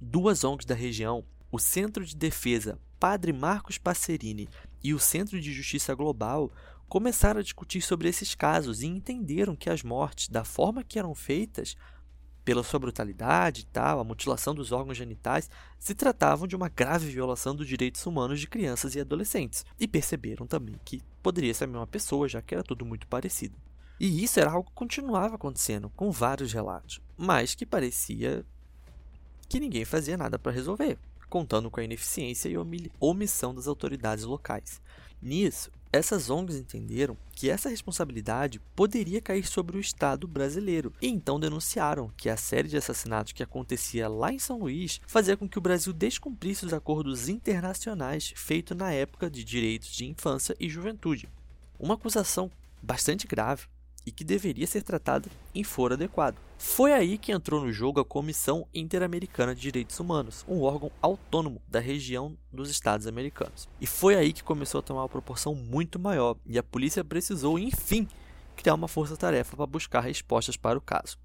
duas 0.00 0.42
ONGs 0.42 0.66
da 0.66 0.74
região 0.74 1.24
o 1.54 1.58
Centro 1.60 2.04
de 2.04 2.16
Defesa 2.16 2.80
Padre 2.98 3.32
Marcos 3.32 3.78
Passerini 3.78 4.48
e 4.82 4.92
o 4.92 4.98
Centro 4.98 5.40
de 5.40 5.52
Justiça 5.52 5.94
Global 5.94 6.50
começaram 6.88 7.38
a 7.38 7.44
discutir 7.44 7.80
sobre 7.80 8.08
esses 8.08 8.34
casos 8.34 8.82
e 8.82 8.88
entenderam 8.88 9.54
que 9.54 9.70
as 9.70 9.84
mortes, 9.84 10.28
da 10.28 10.42
forma 10.42 10.82
que 10.82 10.98
eram 10.98 11.14
feitas, 11.14 11.76
pela 12.44 12.64
sua 12.64 12.80
brutalidade 12.80 13.60
e 13.60 13.66
tal, 13.66 14.00
a 14.00 14.04
mutilação 14.04 14.52
dos 14.52 14.72
órgãos 14.72 14.98
genitais, 14.98 15.48
se 15.78 15.94
tratavam 15.94 16.48
de 16.48 16.56
uma 16.56 16.68
grave 16.68 17.08
violação 17.08 17.54
dos 17.54 17.68
direitos 17.68 18.04
humanos 18.04 18.40
de 18.40 18.48
crianças 18.48 18.96
e 18.96 19.00
adolescentes. 19.00 19.64
E 19.78 19.86
perceberam 19.86 20.48
também 20.48 20.74
que 20.84 21.04
poderia 21.22 21.54
ser 21.54 21.64
a 21.64 21.68
mesma 21.68 21.86
pessoa, 21.86 22.28
já 22.28 22.42
que 22.42 22.52
era 22.52 22.64
tudo 22.64 22.84
muito 22.84 23.06
parecido. 23.06 23.56
E 24.00 24.24
isso 24.24 24.40
era 24.40 24.50
algo 24.50 24.70
que 24.70 24.74
continuava 24.74 25.36
acontecendo, 25.36 25.88
com 25.90 26.10
vários 26.10 26.52
relatos, 26.52 27.00
mas 27.16 27.54
que 27.54 27.64
parecia 27.64 28.44
que 29.48 29.60
ninguém 29.60 29.84
fazia 29.84 30.16
nada 30.16 30.36
para 30.36 30.50
resolver 30.50 30.98
contando 31.34 31.68
com 31.68 31.80
a 31.80 31.84
ineficiência 31.84 32.48
e 32.48 32.54
omissão 33.00 33.52
das 33.52 33.66
autoridades 33.66 34.22
locais. 34.22 34.80
Nisso, 35.20 35.68
essas 35.92 36.30
ONGs 36.30 36.54
entenderam 36.54 37.16
que 37.32 37.50
essa 37.50 37.68
responsabilidade 37.68 38.60
poderia 38.76 39.20
cair 39.20 39.44
sobre 39.44 39.76
o 39.76 39.80
Estado 39.80 40.28
brasileiro 40.28 40.92
e 41.02 41.08
então 41.08 41.40
denunciaram 41.40 42.08
que 42.16 42.30
a 42.30 42.36
série 42.36 42.68
de 42.68 42.76
assassinatos 42.76 43.32
que 43.32 43.42
acontecia 43.42 44.06
lá 44.06 44.32
em 44.32 44.38
São 44.38 44.60
Luís 44.60 45.00
fazia 45.08 45.36
com 45.36 45.48
que 45.48 45.58
o 45.58 45.60
Brasil 45.60 45.92
descumprisse 45.92 46.66
os 46.66 46.72
acordos 46.72 47.28
internacionais 47.28 48.32
feitos 48.36 48.76
na 48.76 48.92
época 48.92 49.28
de 49.28 49.42
direitos 49.42 49.88
de 49.88 50.06
infância 50.06 50.54
e 50.60 50.68
juventude. 50.68 51.28
Uma 51.80 51.94
acusação 51.94 52.48
bastante 52.80 53.26
grave 53.26 53.66
e 54.06 54.10
que 54.10 54.24
deveria 54.24 54.66
ser 54.66 54.82
tratada 54.82 55.28
em 55.54 55.64
foro 55.64 55.94
adequado. 55.94 56.36
Foi 56.58 56.92
aí 56.92 57.18
que 57.18 57.32
entrou 57.32 57.60
no 57.60 57.72
jogo 57.72 58.00
a 58.00 58.04
Comissão 58.04 58.66
Interamericana 58.74 59.54
de 59.54 59.60
Direitos 59.60 59.98
Humanos, 60.00 60.44
um 60.48 60.62
órgão 60.62 60.90
autônomo 61.00 61.60
da 61.68 61.80
região 61.80 62.36
dos 62.52 62.70
Estados 62.70 63.06
Americanos. 63.06 63.68
E 63.80 63.86
foi 63.86 64.14
aí 64.14 64.32
que 64.32 64.42
começou 64.42 64.78
a 64.78 64.82
tomar 64.82 65.02
uma 65.02 65.08
proporção 65.08 65.54
muito 65.54 65.98
maior 65.98 66.36
e 66.46 66.58
a 66.58 66.62
polícia 66.62 67.04
precisou, 67.04 67.58
enfim, 67.58 68.08
criar 68.56 68.74
uma 68.74 68.88
força-tarefa 68.88 69.56
para 69.56 69.66
buscar 69.66 70.00
respostas 70.00 70.56
para 70.56 70.78
o 70.78 70.82
caso. 70.82 71.18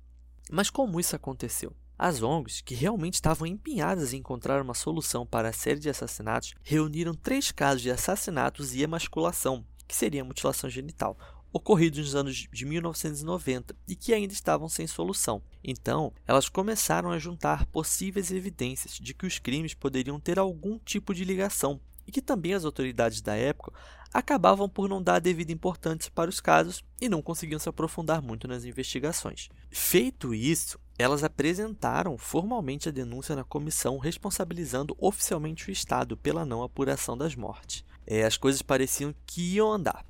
Mas 0.52 0.70
como 0.70 1.00
isso 1.00 1.16
aconteceu? 1.16 1.74
As 1.98 2.22
ONGs, 2.24 2.62
que 2.62 2.74
realmente 2.74 3.16
estavam 3.16 3.46
empenhadas 3.46 4.14
em 4.14 4.18
encontrar 4.18 4.62
uma 4.62 4.74
solução 4.74 5.26
para 5.26 5.50
a 5.50 5.54
série 5.54 5.80
de 5.80 5.90
assassinatos, 5.90 6.54
reuniram 6.64 7.14
três 7.14 7.52
casos 7.52 7.82
de 7.82 7.92
assassinatos 7.92 8.74
e 8.74 8.82
emasculação, 8.82 9.66
que 9.86 9.94
seria 9.96 10.24
mutilação 10.24 10.70
genital, 10.70 11.18
ocorridos 11.52 12.00
nos 12.00 12.16
anos 12.16 12.48
de 12.52 12.66
1990 12.66 13.76
e 13.88 13.96
que 13.96 14.14
ainda 14.14 14.34
estavam 14.34 14.70
sem 14.70 14.88
solução. 14.88 15.42
Então, 15.64 16.14
elas 16.28 16.50
começaram 16.50 17.12
a 17.12 17.20
juntar 17.20 17.66
possíveis 17.68 18.32
evidências 18.32 18.94
de 18.94 19.14
que 19.14 19.26
os 19.26 19.40
crimes 19.40 19.74
poderiam 19.74 20.20
ter 20.20 20.40
algum 20.40 20.78
tipo 20.80 21.14
de 21.14 21.26
ligação 21.26 21.80
e 22.10 22.12
que 22.12 22.22
também 22.22 22.56
as 22.56 22.66
autoridades 22.66 23.22
da 23.22 23.36
época 23.36 23.72
acabavam 24.12 24.68
por 24.68 24.90
não 24.90 25.02
dar 25.02 25.16
a 25.16 25.20
devida 25.20 25.52
importância 25.52 26.12
para 26.14 26.30
os 26.30 26.40
casos 26.40 26.84
e 27.00 27.08
não 27.08 27.22
conseguiam 27.22 27.60
se 27.60 27.70
aprofundar 27.70 28.22
muito 28.22 28.48
nas 28.48 28.66
investigações. 28.66 29.50
Feito 29.70 30.34
isso, 30.34 30.80
elas 30.98 31.24
apresentaram 31.24 32.18
formalmente 32.18 32.90
a 32.90 32.92
denúncia 32.92 33.36
na 33.36 33.44
comissão, 33.44 34.00
responsabilizando 34.00 34.98
oficialmente 35.00 35.70
o 35.70 35.72
Estado 35.72 36.18
pela 36.18 36.46
não 36.46 36.64
apuração 36.64 37.16
das 37.16 37.36
mortes. 37.36 37.86
É, 38.08 38.26
as 38.26 38.38
coisas 38.38 38.64
pareciam 38.64 39.14
que 39.28 39.54
iam 39.54 39.72
andar. 39.72 40.04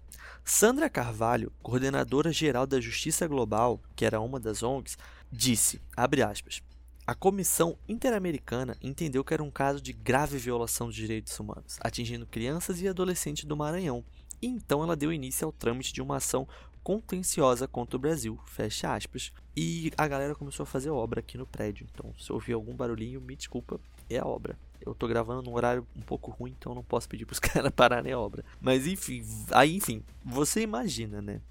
Sandra 0.44 0.90
Carvalho, 0.90 1.52
coordenadora 1.62 2.32
geral 2.32 2.66
da 2.66 2.80
Justiça 2.80 3.28
Global, 3.28 3.80
que 3.96 4.06
era 4.06 4.20
uma 4.20 4.40
das 4.40 4.64
ONGs, 4.64 4.98
disse, 5.32 5.82
aspas, 5.96 6.62
a 7.06 7.16
Comissão 7.16 7.78
Interamericana 7.88 8.78
entendeu 8.82 9.24
que 9.24 9.34
era 9.34 9.44
um 9.44 9.52
caso 9.52 9.82
de 9.82 9.94
grave 9.94 10.38
violação 10.38 10.88
dos 10.88 10.96
direitos 10.96 11.40
humanos, 11.40 11.78
atingindo 11.82 12.26
crianças 12.26 12.82
e 12.82 12.88
adolescentes 12.88 13.46
do 13.46 13.58
Maranhão, 13.58 14.04
e 14.42 14.48
então 14.48 14.84
ela 14.84 14.96
deu 14.96 15.12
início 15.12 15.46
ao 15.46 15.52
trâmite 15.52 15.94
de 15.94 16.02
uma 16.02 16.18
ação 16.18 16.48
contenciosa 16.84 17.68
contra 17.68 17.98
o 17.98 18.00
Brasil, 18.00 18.40
fecha 18.46 18.94
aspas, 18.94 19.32
e 19.56 19.92
a 19.98 20.08
galera 20.08 20.36
começou 20.36 20.64
a 20.64 20.68
fazer 20.68 20.90
obra 20.90 21.20
aqui 21.20 21.38
no 21.38 21.46
prédio. 21.46 21.88
Então, 21.92 22.14
se 22.18 22.32
ouvir 22.32 22.54
algum 22.54 22.76
barulhinho, 22.76 23.22
me 23.22 23.36
desculpa, 23.36 23.80
é 24.10 24.18
a 24.18 24.26
obra. 24.26 24.58
Eu 24.90 24.96
tô 24.96 25.08
gravando 25.08 25.42
num 25.44 25.56
horário 25.56 25.86
um 25.96 26.02
pouco 26.02 26.32
ruim, 26.32 26.56
então 26.58 26.76
não 26.76 26.84
posso 26.84 27.08
pedir 27.08 27.26
pros 27.26 27.40
caras 27.40 27.72
pararem 27.72 28.12
a 28.12 28.20
obra. 28.20 28.44
Mas 28.60 28.88
enfim, 28.88 29.24
aí 29.52 29.76
enfim, 29.76 30.04
você 30.24 30.62
imagina, 30.62 31.22
né? 31.22 31.42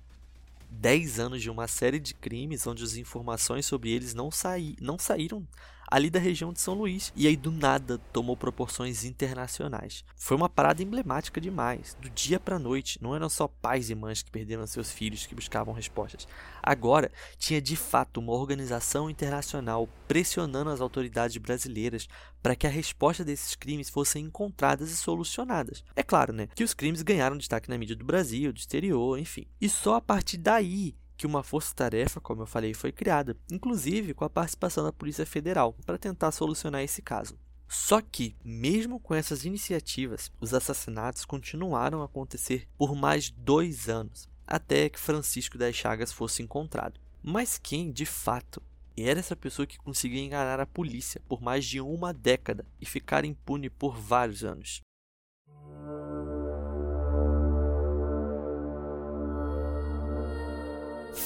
10 0.70 1.18
anos 1.18 1.42
de 1.42 1.50
uma 1.50 1.66
série 1.66 1.98
de 1.98 2.14
crimes 2.14 2.66
onde 2.66 2.84
as 2.84 2.96
informações 2.96 3.64
sobre 3.64 3.90
eles 3.90 4.12
não, 4.14 4.30
saí, 4.30 4.76
não 4.80 4.98
saíram 4.98 5.46
ali 5.90 6.10
da 6.10 6.18
região 6.18 6.52
de 6.52 6.60
São 6.60 6.74
Luís. 6.74 7.12
E 7.16 7.26
aí 7.26 7.36
do 7.36 7.50
nada 7.50 7.98
tomou 8.12 8.36
proporções 8.36 9.04
internacionais. 9.04 10.04
Foi 10.16 10.36
uma 10.36 10.48
parada 10.48 10.82
emblemática 10.82 11.40
demais. 11.40 11.96
Do 12.00 12.10
dia 12.10 12.38
para 12.38 12.58
noite, 12.58 12.98
não 13.02 13.14
eram 13.14 13.28
só 13.28 13.48
pais 13.48 13.90
e 13.90 13.94
mães 13.94 14.22
que 14.22 14.30
perderam 14.30 14.66
seus 14.66 14.92
filhos 14.92 15.26
que 15.26 15.34
buscavam 15.34 15.74
respostas. 15.74 16.28
Agora 16.62 17.10
tinha 17.38 17.60
de 17.60 17.76
fato 17.76 18.20
uma 18.20 18.32
organização 18.32 19.08
internacional 19.08 19.88
pressionando 20.06 20.70
as 20.70 20.80
autoridades 20.80 21.36
brasileiras 21.36 22.08
para 22.42 22.54
que 22.54 22.66
a 22.66 22.70
resposta 22.70 23.24
desses 23.24 23.54
crimes 23.54 23.90
fossem 23.90 24.24
encontradas 24.24 24.90
e 24.90 24.96
solucionadas. 24.96 25.84
É 25.96 26.02
claro, 26.02 26.32
né, 26.32 26.48
que 26.54 26.64
os 26.64 26.74
crimes 26.74 27.02
ganharam 27.02 27.36
destaque 27.36 27.68
na 27.68 27.78
mídia 27.78 27.96
do 27.96 28.04
Brasil, 28.04 28.52
do 28.52 28.58
exterior, 28.58 29.18
enfim. 29.18 29.46
E 29.60 29.68
só 29.68 29.94
a 29.94 30.00
partir 30.00 30.36
daí 30.36 30.94
que 31.18 31.26
uma 31.26 31.42
força-tarefa, 31.42 32.20
como 32.20 32.42
eu 32.42 32.46
falei, 32.46 32.72
foi 32.72 32.92
criada, 32.92 33.36
inclusive 33.50 34.14
com 34.14 34.24
a 34.24 34.30
participação 34.30 34.84
da 34.84 34.92
Polícia 34.92 35.26
Federal, 35.26 35.74
para 35.84 35.98
tentar 35.98 36.30
solucionar 36.30 36.82
esse 36.82 37.02
caso. 37.02 37.36
Só 37.68 38.00
que, 38.00 38.36
mesmo 38.42 39.00
com 39.00 39.14
essas 39.14 39.44
iniciativas, 39.44 40.30
os 40.40 40.54
assassinatos 40.54 41.24
continuaram 41.24 42.00
a 42.00 42.04
acontecer 42.04 42.68
por 42.78 42.94
mais 42.94 43.30
dois 43.30 43.88
anos, 43.88 44.28
até 44.46 44.88
que 44.88 44.98
Francisco 44.98 45.58
das 45.58 45.74
Chagas 45.74 46.12
fosse 46.12 46.40
encontrado. 46.40 47.00
Mas 47.20 47.58
quem, 47.58 47.90
de 47.90 48.06
fato, 48.06 48.62
era 48.96 49.18
essa 49.18 49.36
pessoa 49.36 49.66
que 49.66 49.76
conseguia 49.76 50.22
enganar 50.22 50.60
a 50.60 50.66
polícia 50.66 51.20
por 51.28 51.42
mais 51.42 51.64
de 51.64 51.80
uma 51.80 52.14
década 52.14 52.64
e 52.80 52.86
ficar 52.86 53.24
impune 53.24 53.68
por 53.68 53.96
vários 53.96 54.44
anos? 54.44 54.80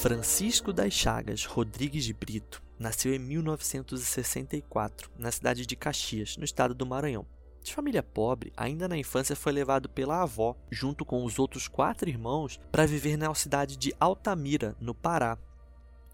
Francisco 0.01 0.73
das 0.73 0.93
Chagas 0.93 1.45
Rodrigues 1.45 2.05
de 2.05 2.13
Brito 2.13 2.61
nasceu 2.77 3.15
em 3.15 3.21
1964, 3.21 5.09
na 5.17 5.31
cidade 5.31 5.65
de 5.65 5.77
Caxias, 5.77 6.37
no 6.37 6.45
estado 6.45 6.75
do 6.75 6.85
Maranhão. 6.85 7.25
De 7.63 7.73
família 7.73 8.03
pobre, 8.03 8.53
ainda 8.57 8.89
na 8.89 8.97
infância 8.97 9.37
foi 9.37 9.53
levado 9.53 9.89
pela 9.89 10.23
avó, 10.23 10.57
junto 10.73 11.05
com 11.05 11.25
os 11.25 11.39
outros 11.39 11.69
quatro 11.69 12.09
irmãos, 12.09 12.59
para 12.73 12.87
viver 12.87 13.17
na 13.17 13.33
cidade 13.33 13.77
de 13.77 13.95
Altamira, 14.01 14.75
no 14.81 14.93
Pará. 14.93 15.39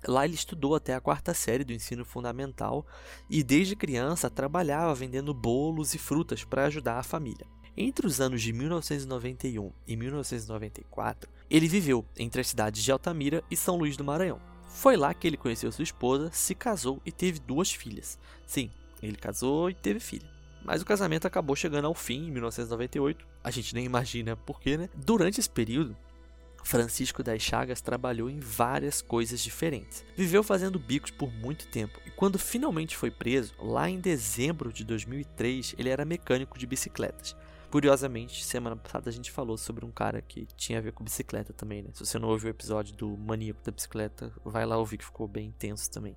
Lá 0.06 0.26
ele 0.26 0.34
estudou 0.34 0.74
até 0.74 0.94
a 0.94 1.00
quarta 1.00 1.32
série 1.32 1.64
do 1.64 1.72
ensino 1.72 2.04
fundamental 2.04 2.86
e, 3.30 3.42
desde 3.42 3.74
criança, 3.74 4.28
trabalhava 4.28 4.94
vendendo 4.94 5.32
bolos 5.32 5.94
e 5.94 5.98
frutas 5.98 6.44
para 6.44 6.66
ajudar 6.66 6.98
a 6.98 7.02
família. 7.02 7.46
Entre 7.80 8.08
os 8.08 8.20
anos 8.20 8.42
de 8.42 8.52
1991 8.52 9.70
e 9.86 9.96
1994, 9.96 11.30
ele 11.48 11.68
viveu 11.68 12.04
entre 12.18 12.40
as 12.40 12.48
cidades 12.48 12.82
de 12.82 12.90
Altamira 12.90 13.40
e 13.48 13.56
São 13.56 13.76
Luís 13.76 13.96
do 13.96 14.02
Maranhão. 14.02 14.40
Foi 14.66 14.96
lá 14.96 15.14
que 15.14 15.28
ele 15.28 15.36
conheceu 15.36 15.70
sua 15.70 15.84
esposa, 15.84 16.28
se 16.32 16.56
casou 16.56 17.00
e 17.06 17.12
teve 17.12 17.38
duas 17.38 17.70
filhas. 17.70 18.18
Sim, 18.44 18.68
ele 19.00 19.16
casou 19.16 19.70
e 19.70 19.74
teve 19.74 20.00
filha. 20.00 20.28
Mas 20.64 20.82
o 20.82 20.84
casamento 20.84 21.28
acabou 21.28 21.54
chegando 21.54 21.84
ao 21.84 21.94
fim 21.94 22.26
em 22.26 22.32
1998. 22.32 23.24
A 23.44 23.50
gente 23.52 23.72
nem 23.76 23.84
imagina 23.84 24.34
porquê, 24.34 24.76
né? 24.76 24.88
Durante 24.96 25.38
esse 25.38 25.48
período, 25.48 25.96
Francisco 26.64 27.22
das 27.22 27.40
Chagas 27.40 27.80
trabalhou 27.80 28.28
em 28.28 28.40
várias 28.40 29.00
coisas 29.00 29.40
diferentes. 29.40 30.04
Viveu 30.16 30.42
fazendo 30.42 30.80
bicos 30.80 31.12
por 31.12 31.32
muito 31.32 31.68
tempo 31.68 32.00
e 32.04 32.10
quando 32.10 32.40
finalmente 32.40 32.96
foi 32.96 33.12
preso, 33.12 33.54
lá 33.60 33.88
em 33.88 34.00
dezembro 34.00 34.72
de 34.72 34.84
2003, 34.84 35.76
ele 35.78 35.90
era 35.90 36.04
mecânico 36.04 36.58
de 36.58 36.66
bicicletas. 36.66 37.36
Curiosamente, 37.70 38.44
semana 38.44 38.76
passada 38.76 39.10
a 39.10 39.12
gente 39.12 39.30
falou 39.30 39.58
sobre 39.58 39.84
um 39.84 39.90
cara 39.90 40.22
que 40.22 40.46
tinha 40.56 40.78
a 40.78 40.82
ver 40.82 40.92
com 40.92 41.04
bicicleta 41.04 41.52
também, 41.52 41.82
né? 41.82 41.90
Se 41.92 42.04
você 42.04 42.18
não 42.18 42.28
ouviu 42.28 42.48
o 42.48 42.50
episódio 42.50 42.96
do 42.96 43.14
maníaco 43.16 43.62
da 43.62 43.70
bicicleta, 43.70 44.32
vai 44.42 44.64
lá 44.64 44.78
ouvir 44.78 44.96
que 44.96 45.04
ficou 45.04 45.28
bem 45.28 45.48
intenso 45.48 45.90
também. 45.90 46.16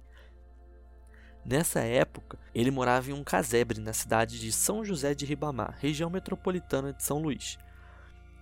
Nessa 1.44 1.82
época, 1.82 2.40
ele 2.56 2.72
morava 2.72 3.10
em 3.10 3.14
um 3.14 3.24
casebre 3.24 3.82
na 3.82 3.92
cidade 3.92 4.40
de 4.40 4.50
São 4.52 4.86
José 4.86 5.14
de 5.14 5.26
Ribamar, 5.26 5.76
região 5.78 6.10
metropolitana 6.10 6.94
de 6.94 7.04
São 7.04 7.22
Luís. 7.22 7.58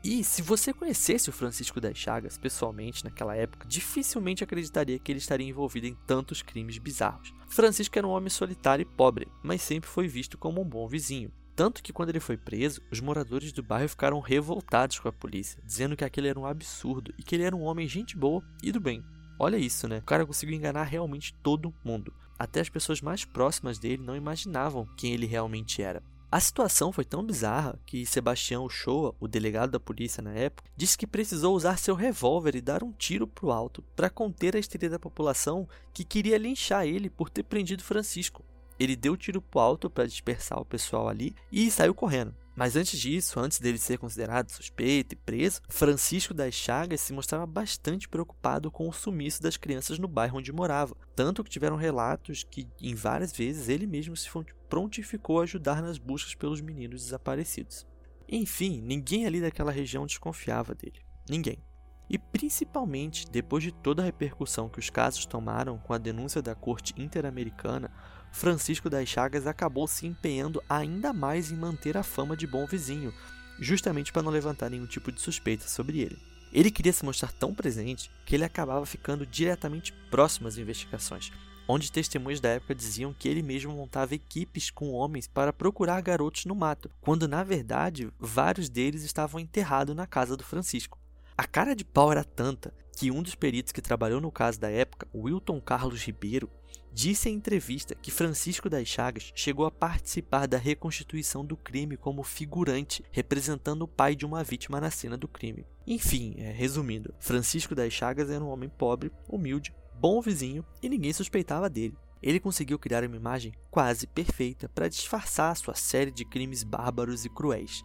E 0.04 0.24
se 0.24 0.44
você 0.44 0.72
conhecesse 0.72 1.30
o 1.30 1.34
Francisco 1.34 1.82
das 1.82 1.98
Chagas 1.98 2.38
pessoalmente 2.38 3.04
naquela 3.04 3.36
época, 3.36 3.68
dificilmente 3.68 4.44
acreditaria 4.44 5.00
que 5.00 5.12
ele 5.12 5.20
estaria 5.20 5.48
envolvido 5.48 5.88
em 5.88 5.96
tantos 6.06 6.42
crimes 6.42 6.78
bizarros. 6.78 7.34
Francisco 7.50 7.98
era 7.98 8.08
um 8.08 8.12
homem 8.12 8.30
solitário 8.30 8.84
e 8.84 8.96
pobre, 8.96 9.28
mas 9.44 9.62
sempre 9.62 9.90
foi 9.90 10.08
visto 10.08 10.38
como 10.38 10.62
um 10.62 10.66
bom 10.66 10.88
vizinho. 10.88 11.32
Tanto 11.60 11.84
que 11.84 11.92
quando 11.92 12.08
ele 12.08 12.22
foi 12.22 12.38
preso, 12.38 12.82
os 12.90 13.02
moradores 13.02 13.52
do 13.52 13.62
bairro 13.62 13.90
ficaram 13.90 14.22
revoltados 14.22 14.98
com 14.98 15.10
a 15.10 15.12
polícia, 15.12 15.62
dizendo 15.66 15.98
que 15.98 16.06
aquele 16.06 16.30
era 16.30 16.40
um 16.40 16.46
absurdo 16.46 17.14
e 17.18 17.22
que 17.22 17.36
ele 17.36 17.44
era 17.44 17.54
um 17.54 17.64
homem 17.64 17.86
gente 17.86 18.16
boa 18.16 18.42
e 18.64 18.72
do 18.72 18.80
bem. 18.80 19.04
Olha 19.38 19.58
isso, 19.58 19.86
né? 19.86 19.98
O 19.98 20.04
cara 20.04 20.26
conseguiu 20.26 20.56
enganar 20.56 20.86
realmente 20.86 21.34
todo 21.44 21.76
mundo. 21.84 22.14
Até 22.40 22.62
as 22.62 22.70
pessoas 22.70 23.02
mais 23.02 23.26
próximas 23.26 23.78
dele 23.78 24.02
não 24.02 24.16
imaginavam 24.16 24.88
quem 24.96 25.12
ele 25.12 25.26
realmente 25.26 25.82
era. 25.82 26.02
A 26.32 26.40
situação 26.40 26.94
foi 26.94 27.04
tão 27.04 27.26
bizarra 27.26 27.78
que 27.86 28.06
Sebastião 28.06 28.64
Uchoa, 28.64 29.14
o 29.20 29.28
delegado 29.28 29.72
da 29.72 29.82
polícia 29.82 30.24
na 30.24 30.32
época, 30.32 30.72
disse 30.78 30.98
que 30.98 31.06
precisou 31.06 31.54
usar 31.54 31.78
seu 31.78 31.94
revólver 31.94 32.56
e 32.56 32.62
dar 32.62 32.86
um 32.86 32.94
tiro 32.94 33.28
pro 33.28 33.52
alto 33.52 33.82
para 33.98 34.10
conter 34.10 34.56
a 34.56 34.60
histeria 34.60 34.92
da 34.92 34.98
população 34.98 35.68
que 35.94 36.06
queria 36.06 36.38
linchar 36.38 36.88
ele 36.88 37.10
por 37.10 37.30
ter 37.30 37.44
prendido 37.44 37.84
Francisco. 37.84 38.46
Ele 38.80 38.96
deu 38.96 39.18
tiro 39.18 39.42
pro 39.42 39.60
alto 39.60 39.90
para 39.90 40.08
dispersar 40.08 40.60
o 40.60 40.66
pessoal 40.66 41.10
ali 41.10 41.36
e 41.52 41.70
saiu 41.70 41.94
correndo. 41.94 42.34
Mas 42.56 42.76
antes 42.76 43.00
disso, 43.00 43.40
antes 43.40 43.60
dele 43.60 43.78
ser 43.78 43.98
considerado 43.98 44.50
suspeito 44.50 45.14
e 45.14 45.16
preso, 45.16 45.62
Francisco 45.70 46.34
das 46.34 46.54
Chagas 46.54 47.00
se 47.00 47.14
mostrava 47.14 47.46
bastante 47.46 48.10
preocupado 48.10 48.70
com 48.70 48.88
o 48.90 48.92
sumiço 48.92 49.42
das 49.42 49.56
crianças 49.56 49.98
no 49.98 50.10
bairro 50.10 50.40
onde 50.40 50.52
morava, 50.52 50.94
tanto 51.16 51.42
que 51.42 51.50
tiveram 51.50 51.78
relatos 51.78 52.44
que, 52.44 52.68
em 52.82 52.94
várias 52.94 53.32
vezes, 53.32 53.70
ele 53.70 53.88
mesmo 53.88 54.16
se 54.18 54.30
prontificou 54.68 55.40
a 55.40 55.44
ajudar 55.44 55.82
nas 55.82 55.98
buscas 55.98 56.36
pelos 56.36 56.60
meninos 56.60 57.04
desaparecidos. 57.04 57.88
Enfim, 58.28 58.82
ninguém 58.82 59.26
ali 59.26 59.40
daquela 59.40 59.72
região 59.72 60.06
desconfiava 60.06 60.76
dele. 60.76 61.00
Ninguém. 61.30 61.64
E 62.10 62.18
principalmente 62.18 63.30
depois 63.30 63.64
de 63.64 63.72
toda 63.72 64.02
a 64.02 64.06
repercussão 64.06 64.68
que 64.68 64.80
os 64.80 64.90
casos 64.90 65.26
tomaram 65.26 65.78
com 65.78 65.94
a 65.94 65.98
denúncia 65.98 66.42
da 66.42 66.56
Corte 66.56 66.94
Interamericana, 66.98 67.90
Francisco 68.32 68.90
das 68.90 69.08
Chagas 69.08 69.48
acabou 69.48 69.88
se 69.88 70.06
empenhando 70.06 70.64
ainda 70.70 71.12
mais 71.12 71.52
em 71.52 71.56
manter 71.56 71.98
a 71.98 72.04
fama 72.04 72.38
de 72.38 72.48
bom 72.48 72.66
vizinho, 72.66 73.14
justamente 73.60 74.12
para 74.12 74.22
não 74.22 74.32
levantar 74.32 74.70
nenhum 74.70 74.86
tipo 74.86 75.12
de 75.12 75.22
suspeita 75.22 75.68
sobre 75.68 76.00
ele. 76.00 76.18
Ele 76.52 76.72
queria 76.72 76.94
se 76.94 77.06
mostrar 77.06 77.32
tão 77.32 77.54
presente 77.54 78.10
que 78.26 78.36
ele 78.36 78.44
acabava 78.44 78.86
ficando 78.86 79.26
diretamente 79.26 79.94
próximo 80.10 80.48
às 80.48 80.58
investigações, 80.58 81.32
onde 81.68 81.92
testemunhas 81.92 82.40
da 82.40 82.50
época 82.50 82.74
diziam 82.74 83.14
que 83.14 83.30
ele 83.30 83.44
mesmo 83.44 83.72
montava 83.72 84.16
equipes 84.16 84.72
com 84.72 84.92
homens 84.92 85.28
para 85.28 85.54
procurar 85.54 86.02
garotos 86.02 86.46
no 86.46 86.56
mato, 86.56 86.90
quando 87.00 87.28
na 87.28 87.44
verdade 87.44 88.12
vários 88.20 88.70
deles 88.70 89.04
estavam 89.04 89.40
enterrados 89.40 89.96
na 89.96 90.08
casa 90.08 90.36
do 90.36 90.44
Francisco. 90.44 90.98
A 91.38 91.46
cara 91.46 91.76
de 91.76 91.86
pau 91.86 92.12
era 92.12 92.24
tanta 92.24 92.74
que 93.00 93.10
um 93.10 93.24
dos 93.24 93.34
peritos 93.34 93.72
que 93.72 93.82
trabalhou 93.82 94.20
no 94.20 94.30
caso 94.30 94.60
da 94.60 94.70
época, 94.70 95.08
Wilton 95.16 95.62
Carlos 95.62 96.04
Ribeiro, 96.04 96.50
disse 96.92 97.30
em 97.30 97.36
entrevista 97.36 97.96
que 97.96 98.12
Francisco 98.12 98.70
das 98.70 98.90
Chagas 98.90 99.32
chegou 99.34 99.66
a 99.66 99.72
participar 99.72 100.50
da 100.50 100.58
reconstituição 100.58 101.46
do 101.46 101.56
crime 101.56 101.96
como 101.96 102.24
figurante, 102.24 103.02
representando 103.10 103.84
o 103.84 103.88
pai 103.88 104.18
de 104.18 104.26
uma 104.26 104.44
vítima 104.44 104.82
na 104.82 104.92
cena 104.92 105.16
do 105.16 105.30
crime. 105.30 105.66
Enfim, 105.88 106.36
é, 106.40 106.52
resumindo, 106.52 107.16
Francisco 107.22 107.74
das 107.74 107.94
Chagas 107.94 108.30
era 108.30 108.44
um 108.44 108.50
homem 108.50 108.68
pobre, 108.68 109.14
humilde, 109.30 109.74
bom 109.96 110.22
vizinho 110.22 110.66
e 110.84 110.90
ninguém 110.90 111.14
suspeitava 111.14 111.70
dele. 111.70 111.98
Ele 112.22 112.38
conseguiu 112.38 112.78
criar 112.78 113.06
uma 113.06 113.16
imagem 113.16 113.54
quase 113.72 114.08
perfeita 114.08 114.68
para 114.68 114.90
disfarçar 114.90 115.56
sua 115.56 115.74
série 115.74 116.12
de 116.12 116.26
crimes 116.26 116.64
bárbaros 116.64 117.24
e 117.24 117.30
cruéis. 117.30 117.82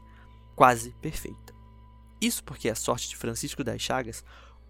Quase 0.56 0.90
perfeita. 1.00 1.54
Isso 2.21 2.42
porque 2.42 2.68
a 2.68 2.75
sorte 2.75 3.09
de 3.09 3.16
Francisco 3.16 3.62
das 3.62 3.80
Chagas 3.80 4.25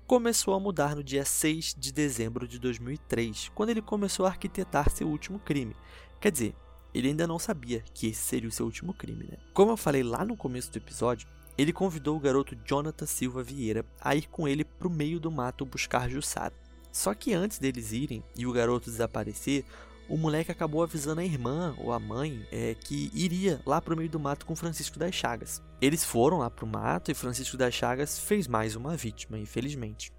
começou 0.07 0.55
a 0.55 0.61
mudar 0.61 0.95
no 0.95 1.03
dia 1.03 1.25
6 1.25 1.75
de 1.79 1.93
dezembro 1.93 2.47
de 2.47 2.59
2003, 2.59 3.51
quando 3.55 3.71
ele 3.71 3.81
começou 3.81 4.27
a 4.27 4.29
arquitetar 4.29 4.91
seu 4.91 5.09
último 5.09 5.39
crime. 5.39 5.75
Quer 6.21 6.31
dizer, 6.31 6.55
ele 6.93 7.09
ainda 7.09 7.27
não 7.27 7.39
sabia 7.39 7.83
que 7.93 8.09
esse 8.09 8.21
seria 8.21 8.49
o 8.49 8.53
seu 8.53 8.67
último 8.67 8.93
crime, 8.93 9.25
né? 9.25 9.39
Como 9.53 9.73
eu 9.73 9.77
falei 9.77 10.03
lá 10.03 10.25
no 10.25 10.37
começo 10.37 10.71
do 10.71 10.77
episódio, 10.77 11.27
ele 11.57 11.73
convidou 11.73 12.17
o 12.17 12.21
garoto 12.21 12.57
Jonathan 12.65 13.07
Silva 13.07 13.43
Vieira 13.43 13.85
a 14.01 14.15
ir 14.15 14.29
com 14.29 14.47
ele 14.47 14.65
para 14.65 14.89
o 14.89 14.91
meio 14.91 15.19
do 15.19 15.31
mato 15.31 15.65
buscar 15.65 16.11
Jussara. 16.11 16.55
Só 16.93 17.15
que 17.15 17.33
antes 17.33 17.59
deles 17.59 17.93
irem 17.93 18.23
e 18.37 18.47
o 18.47 18.53
garoto 18.53 18.91
desaparecer, 18.91 19.65
o 20.09 20.17
moleque 20.17 20.53
acabou 20.53 20.83
avisando 20.83 21.21
a 21.21 21.25
irmã 21.25 21.75
ou 21.79 21.93
a 21.93 21.99
mãe 21.99 22.47
é, 22.53 22.75
que 22.75 23.11
iria 23.15 23.61
lá 23.65 23.81
para 23.81 23.95
o 23.95 23.97
meio 23.97 24.11
do 24.11 24.21
mato 24.21 24.45
com 24.45 24.55
Francisco 24.55 24.99
das 24.99 25.15
Chagas. 25.15 25.63
Eles 25.85 26.03
foram 26.03 26.39
lá 26.39 26.51
para 26.51 26.65
o 26.65 26.67
mato 26.69 27.11
e 27.11 27.15
Francisco 27.15 27.59
das 27.59 27.75
Chagas 27.75 28.19
fez 28.19 28.49
mais 28.49 28.75
uma 28.75 28.97
vítima, 28.97 29.39
infelizmente. 29.39 30.11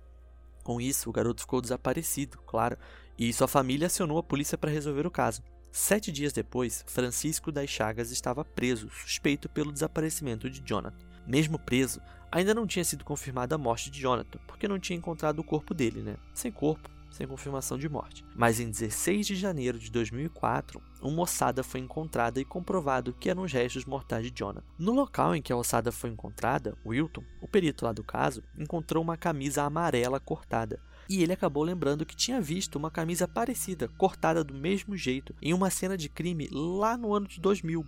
Com 0.63 0.79
isso, 0.79 1.09
o 1.09 1.11
garoto 1.11 1.41
ficou 1.41 1.59
desaparecido, 1.59 2.37
claro, 2.45 2.77
e 3.17 3.33
sua 3.33 3.47
família 3.47 3.87
acionou 3.87 4.19
a 4.19 4.23
polícia 4.23 4.59
para 4.59 4.69
resolver 4.69 5.07
o 5.07 5.11
caso. 5.11 5.41
Sete 5.71 6.11
dias 6.11 6.31
depois, 6.31 6.85
Francisco 6.85 7.51
das 7.51 7.67
Chagas 7.67 8.11
estava 8.11 8.45
preso, 8.45 8.91
suspeito 8.91 9.49
pelo 9.49 9.71
desaparecimento 9.71 10.51
de 10.51 10.61
Jonathan. 10.63 11.03
Mesmo 11.25 11.57
preso, 11.57 11.99
ainda 12.31 12.53
não 12.53 12.67
tinha 12.67 12.85
sido 12.85 13.03
confirmada 13.03 13.55
a 13.55 13.57
morte 13.57 13.89
de 13.89 13.99
Jonathan, 13.99 14.37
porque 14.45 14.67
não 14.67 14.77
tinha 14.77 14.99
encontrado 14.99 15.39
o 15.39 15.43
corpo 15.43 15.73
dele, 15.73 16.03
né? 16.03 16.15
Sem 16.31 16.51
corpo, 16.51 16.91
sem 17.15 17.25
confirmação 17.25 17.77
de 17.77 17.87
morte. 17.87 18.25
Mas 18.35 18.59
em 18.59 18.69
16 18.69 19.25
de 19.25 19.35
janeiro 19.35 19.79
de 19.79 19.89
2004, 19.89 20.81
uma 21.01 21.21
ossada 21.21 21.63
foi 21.63 21.79
encontrada 21.79 22.41
e 22.41 22.45
comprovado 22.45 23.13
que 23.13 23.29
eram 23.29 23.43
os 23.43 23.53
restos 23.53 23.85
mortais 23.85 24.25
de 24.25 24.37
Jonathan. 24.37 24.65
No 24.77 24.93
local 24.93 25.33
em 25.33 25.41
que 25.41 25.53
a 25.53 25.55
ossada 25.55 25.93
foi 25.93 26.09
encontrada, 26.09 26.77
Wilton, 26.85 27.23
o 27.41 27.47
perito 27.47 27.85
lá 27.85 27.93
do 27.93 28.03
caso, 28.03 28.43
encontrou 28.57 29.01
uma 29.01 29.15
camisa 29.15 29.63
amarela 29.63 30.19
cortada. 30.19 30.81
E 31.07 31.23
ele 31.23 31.31
acabou 31.31 31.63
lembrando 31.63 32.05
que 32.05 32.15
tinha 32.15 32.41
visto 32.41 32.75
uma 32.75 32.91
camisa 32.91 33.27
parecida, 33.27 33.87
cortada 33.97 34.43
do 34.43 34.53
mesmo 34.53 34.97
jeito, 34.97 35.33
em 35.41 35.53
uma 35.53 35.69
cena 35.69 35.95
de 35.95 36.09
crime 36.09 36.49
lá 36.51 36.97
no 36.97 37.13
ano 37.13 37.27
de 37.27 37.39
2000. 37.39 37.85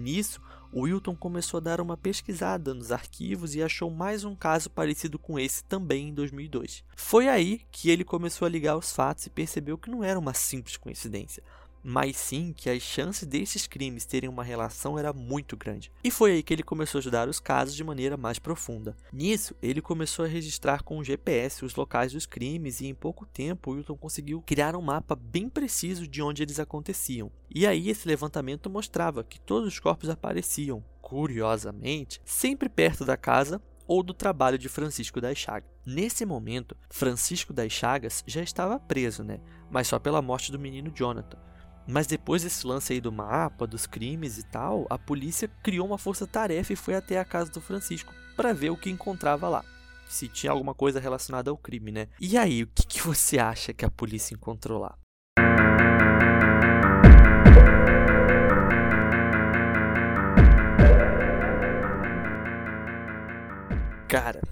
Nisso, 0.00 0.40
Wilton 0.74 1.14
começou 1.14 1.58
a 1.58 1.60
dar 1.60 1.80
uma 1.80 1.96
pesquisada 1.96 2.72
nos 2.72 2.90
arquivos 2.90 3.54
e 3.54 3.62
achou 3.62 3.90
mais 3.90 4.24
um 4.24 4.34
caso 4.34 4.70
parecido 4.70 5.18
com 5.18 5.38
esse 5.38 5.64
também 5.64 6.08
em 6.08 6.14
2002. 6.14 6.84
Foi 6.96 7.28
aí 7.28 7.62
que 7.70 7.90
ele 7.90 8.04
começou 8.04 8.46
a 8.46 8.48
ligar 8.48 8.76
os 8.76 8.92
fatos 8.92 9.26
e 9.26 9.30
percebeu 9.30 9.76
que 9.76 9.90
não 9.90 10.02
era 10.02 10.18
uma 10.18 10.34
simples 10.34 10.76
coincidência 10.76 11.42
mas 11.82 12.16
sim 12.16 12.52
que 12.52 12.68
as 12.68 12.82
chances 12.82 13.26
desses 13.26 13.66
crimes 13.66 14.04
terem 14.04 14.28
uma 14.28 14.44
relação 14.44 14.98
era 14.98 15.12
muito 15.12 15.56
grande. 15.56 15.90
E 16.02 16.10
foi 16.10 16.32
aí 16.32 16.42
que 16.42 16.52
ele 16.52 16.62
começou 16.62 16.98
a 16.98 17.00
estudar 17.00 17.28
os 17.28 17.40
casos 17.40 17.74
de 17.74 17.84
maneira 17.84 18.16
mais 18.16 18.38
profunda. 18.38 18.96
Nisso, 19.12 19.54
ele 19.62 19.80
começou 19.80 20.24
a 20.24 20.28
registrar 20.28 20.82
com 20.82 20.98
o 20.98 21.04
GPS 21.04 21.64
os 21.64 21.74
locais 21.74 22.12
dos 22.12 22.26
crimes 22.26 22.80
e 22.80 22.86
em 22.86 22.94
pouco 22.94 23.26
tempo 23.26 23.72
Wilton 23.72 23.96
conseguiu 23.96 24.42
criar 24.42 24.76
um 24.76 24.82
mapa 24.82 25.16
bem 25.16 25.48
preciso 25.48 26.06
de 26.06 26.22
onde 26.22 26.42
eles 26.42 26.60
aconteciam. 26.60 27.30
E 27.52 27.66
aí 27.66 27.88
esse 27.88 28.06
levantamento 28.06 28.70
mostrava 28.70 29.24
que 29.24 29.40
todos 29.40 29.68
os 29.68 29.78
corpos 29.80 30.08
apareciam, 30.08 30.84
curiosamente, 31.00 32.20
sempre 32.24 32.68
perto 32.68 33.04
da 33.04 33.16
casa 33.16 33.60
ou 33.90 34.04
do 34.04 34.14
trabalho 34.14 34.56
de 34.56 34.68
Francisco 34.68 35.20
das 35.20 35.36
Chagas. 35.36 35.68
Nesse 35.84 36.24
momento, 36.24 36.76
Francisco 36.88 37.52
das 37.52 37.72
Chagas 37.72 38.22
já 38.24 38.40
estava 38.40 38.78
preso, 38.78 39.24
né? 39.24 39.40
Mas 39.68 39.88
só 39.88 39.98
pela 39.98 40.22
morte 40.22 40.52
do 40.52 40.60
menino 40.60 40.92
Jonathan. 40.94 41.36
Mas 41.86 42.06
depois 42.06 42.42
desse 42.42 42.66
lance 42.66 42.92
aí 42.92 43.00
do 43.00 43.10
mapa, 43.10 43.66
dos 43.66 43.86
crimes 43.86 44.38
e 44.38 44.42
tal, 44.44 44.86
a 44.88 44.98
polícia 44.98 45.50
criou 45.62 45.86
uma 45.86 45.98
força-tarefa 45.98 46.72
e 46.72 46.76
foi 46.76 46.94
até 46.94 47.18
a 47.18 47.24
casa 47.24 47.50
do 47.50 47.60
Francisco 47.60 48.12
para 48.36 48.52
ver 48.52 48.70
o 48.70 48.76
que 48.76 48.90
encontrava 48.90 49.48
lá. 49.48 49.64
Se 50.08 50.28
tinha 50.28 50.50
alguma 50.50 50.74
coisa 50.74 50.98
relacionada 50.98 51.50
ao 51.50 51.56
crime, 51.56 51.92
né? 51.92 52.08
E 52.20 52.36
aí, 52.36 52.62
o 52.62 52.66
que, 52.66 52.86
que 52.86 53.02
você 53.02 53.38
acha 53.38 53.72
que 53.72 53.84
a 53.84 53.90
polícia 53.90 54.34
encontrou 54.34 54.80
lá? 54.80 54.96
Cara, 64.08 64.42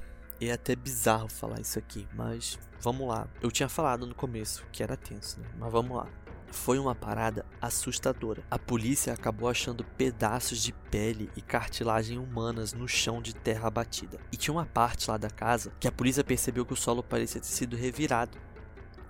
é 0.40 0.52
até 0.52 0.76
bizarro 0.76 1.28
falar 1.28 1.60
isso 1.60 1.80
aqui, 1.80 2.06
mas 2.14 2.56
vamos 2.80 3.08
lá. 3.08 3.26
Eu 3.42 3.50
tinha 3.50 3.68
falado 3.68 4.06
no 4.06 4.14
começo 4.14 4.64
que 4.70 4.84
era 4.84 4.96
tenso, 4.96 5.40
né? 5.40 5.48
Mas 5.58 5.72
vamos 5.72 5.96
lá. 5.96 6.06
Foi 6.50 6.78
uma 6.78 6.94
parada 6.94 7.44
assustadora. 7.60 8.42
A 8.50 8.58
polícia 8.58 9.12
acabou 9.12 9.48
achando 9.48 9.84
pedaços 9.84 10.62
de 10.62 10.72
pele 10.72 11.30
e 11.36 11.42
cartilagem 11.42 12.18
humanas 12.18 12.72
no 12.72 12.88
chão 12.88 13.20
de 13.20 13.34
terra 13.34 13.70
batida. 13.70 14.18
E 14.32 14.36
tinha 14.36 14.54
uma 14.54 14.66
parte 14.66 15.10
lá 15.10 15.16
da 15.16 15.30
casa 15.30 15.72
que 15.78 15.86
a 15.86 15.92
polícia 15.92 16.24
percebeu 16.24 16.64
que 16.64 16.72
o 16.72 16.76
solo 16.76 17.02
parecia 17.02 17.40
ter 17.40 17.46
sido 17.46 17.76
revirado. 17.76 18.38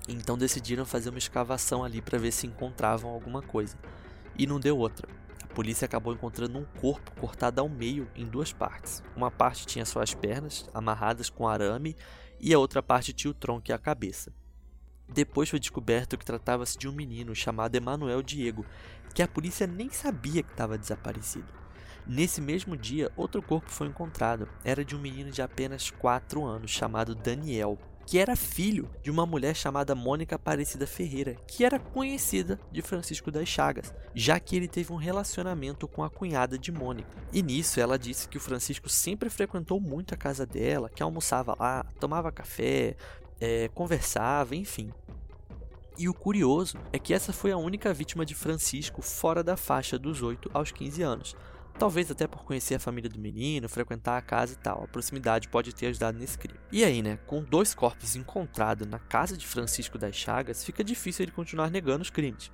Então 0.08 0.36
decidiram 0.36 0.84
fazer 0.84 1.10
uma 1.10 1.18
escavação 1.18 1.84
ali 1.84 2.00
para 2.00 2.18
ver 2.18 2.32
se 2.32 2.46
encontravam 2.46 3.10
alguma 3.10 3.42
coisa. 3.42 3.76
E 4.36 4.46
não 4.46 4.58
deu 4.58 4.76
outra. 4.76 5.08
A 5.42 5.46
polícia 5.54 5.86
acabou 5.86 6.12
encontrando 6.12 6.58
um 6.58 6.64
corpo 6.80 7.12
cortado 7.20 7.60
ao 7.60 7.68
meio 7.68 8.08
em 8.16 8.24
duas 8.24 8.52
partes. 8.52 9.02
Uma 9.16 9.30
parte 9.30 9.66
tinha 9.66 9.84
suas 9.84 10.14
pernas 10.14 10.68
amarradas 10.74 11.30
com 11.30 11.48
arame 11.48 11.96
e 12.40 12.52
a 12.52 12.58
outra 12.58 12.82
parte 12.82 13.12
tinha 13.12 13.30
o 13.30 13.34
tronco 13.34 13.70
e 13.70 13.72
a 13.72 13.78
cabeça. 13.78 14.32
Depois 15.08 15.48
foi 15.48 15.58
descoberto 15.58 16.18
que 16.18 16.24
tratava-se 16.24 16.76
de 16.76 16.88
um 16.88 16.92
menino 16.92 17.34
chamado 17.34 17.74
Emanuel 17.74 18.22
Diego, 18.22 18.64
que 19.14 19.22
a 19.22 19.28
polícia 19.28 19.66
nem 19.66 19.90
sabia 19.90 20.42
que 20.42 20.50
estava 20.50 20.78
desaparecido. 20.78 21.52
Nesse 22.06 22.40
mesmo 22.40 22.76
dia, 22.76 23.12
outro 23.16 23.42
corpo 23.42 23.70
foi 23.70 23.86
encontrado. 23.86 24.48
Era 24.64 24.84
de 24.84 24.96
um 24.96 24.98
menino 24.98 25.30
de 25.30 25.42
apenas 25.42 25.90
4 25.90 26.44
anos 26.44 26.70
chamado 26.70 27.14
Daniel, 27.14 27.78
que 28.06 28.18
era 28.18 28.34
filho 28.34 28.88
de 29.02 29.10
uma 29.10 29.26
mulher 29.26 29.54
chamada 29.54 29.94
Mônica 29.94 30.36
Aparecida 30.36 30.86
Ferreira, 30.86 31.34
que 31.46 31.62
era 31.62 31.78
conhecida 31.78 32.58
de 32.72 32.80
Francisco 32.80 33.30
das 33.30 33.46
Chagas, 33.46 33.92
já 34.14 34.40
que 34.40 34.56
ele 34.56 34.66
teve 34.66 34.90
um 34.90 34.96
relacionamento 34.96 35.86
com 35.86 36.02
a 36.02 36.08
cunhada 36.08 36.58
de 36.58 36.72
Mônica. 36.72 37.10
E 37.30 37.42
nisso 37.42 37.78
ela 37.78 37.98
disse 37.98 38.26
que 38.26 38.38
o 38.38 38.40
Francisco 38.40 38.88
sempre 38.88 39.28
frequentou 39.28 39.78
muito 39.78 40.14
a 40.14 40.16
casa 40.16 40.46
dela, 40.46 40.88
que 40.88 41.02
almoçava 41.02 41.54
lá, 41.60 41.84
tomava 42.00 42.32
café, 42.32 42.96
é, 43.40 43.68
conversava, 43.68 44.54
enfim. 44.56 44.92
E 45.96 46.08
o 46.08 46.14
curioso 46.14 46.78
é 46.92 46.98
que 46.98 47.12
essa 47.12 47.32
foi 47.32 47.50
a 47.50 47.56
única 47.56 47.92
vítima 47.92 48.24
de 48.24 48.34
Francisco 48.34 49.02
fora 49.02 49.42
da 49.42 49.56
faixa 49.56 49.98
dos 49.98 50.22
8 50.22 50.50
aos 50.54 50.70
15 50.70 51.02
anos. 51.02 51.36
Talvez 51.78 52.10
até 52.10 52.26
por 52.26 52.44
conhecer 52.44 52.74
a 52.74 52.80
família 52.80 53.08
do 53.08 53.20
menino, 53.20 53.68
frequentar 53.68 54.16
a 54.16 54.22
casa 54.22 54.52
e 54.52 54.56
tal. 54.56 54.82
A 54.82 54.88
proximidade 54.88 55.48
pode 55.48 55.72
ter 55.72 55.86
ajudado 55.86 56.18
nesse 56.18 56.36
crime. 56.36 56.58
E 56.72 56.84
aí, 56.84 57.02
né? 57.02 57.18
Com 57.26 57.42
dois 57.42 57.74
corpos 57.74 58.16
encontrados 58.16 58.86
na 58.86 58.98
casa 58.98 59.36
de 59.36 59.46
Francisco 59.46 59.96
das 59.96 60.14
Chagas, 60.14 60.64
fica 60.64 60.82
difícil 60.82 61.24
ele 61.24 61.32
continuar 61.32 61.70
negando 61.70 62.02
os 62.02 62.10
crimes. 62.10 62.50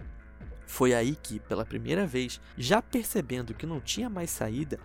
Foi 0.66 0.94
aí 0.94 1.16
que, 1.16 1.40
pela 1.40 1.64
primeira 1.64 2.06
vez, 2.06 2.40
já 2.56 2.80
percebendo 2.80 3.54
que 3.54 3.66
não 3.66 3.80
tinha 3.80 4.10
mais 4.10 4.30
saída, 4.30 4.78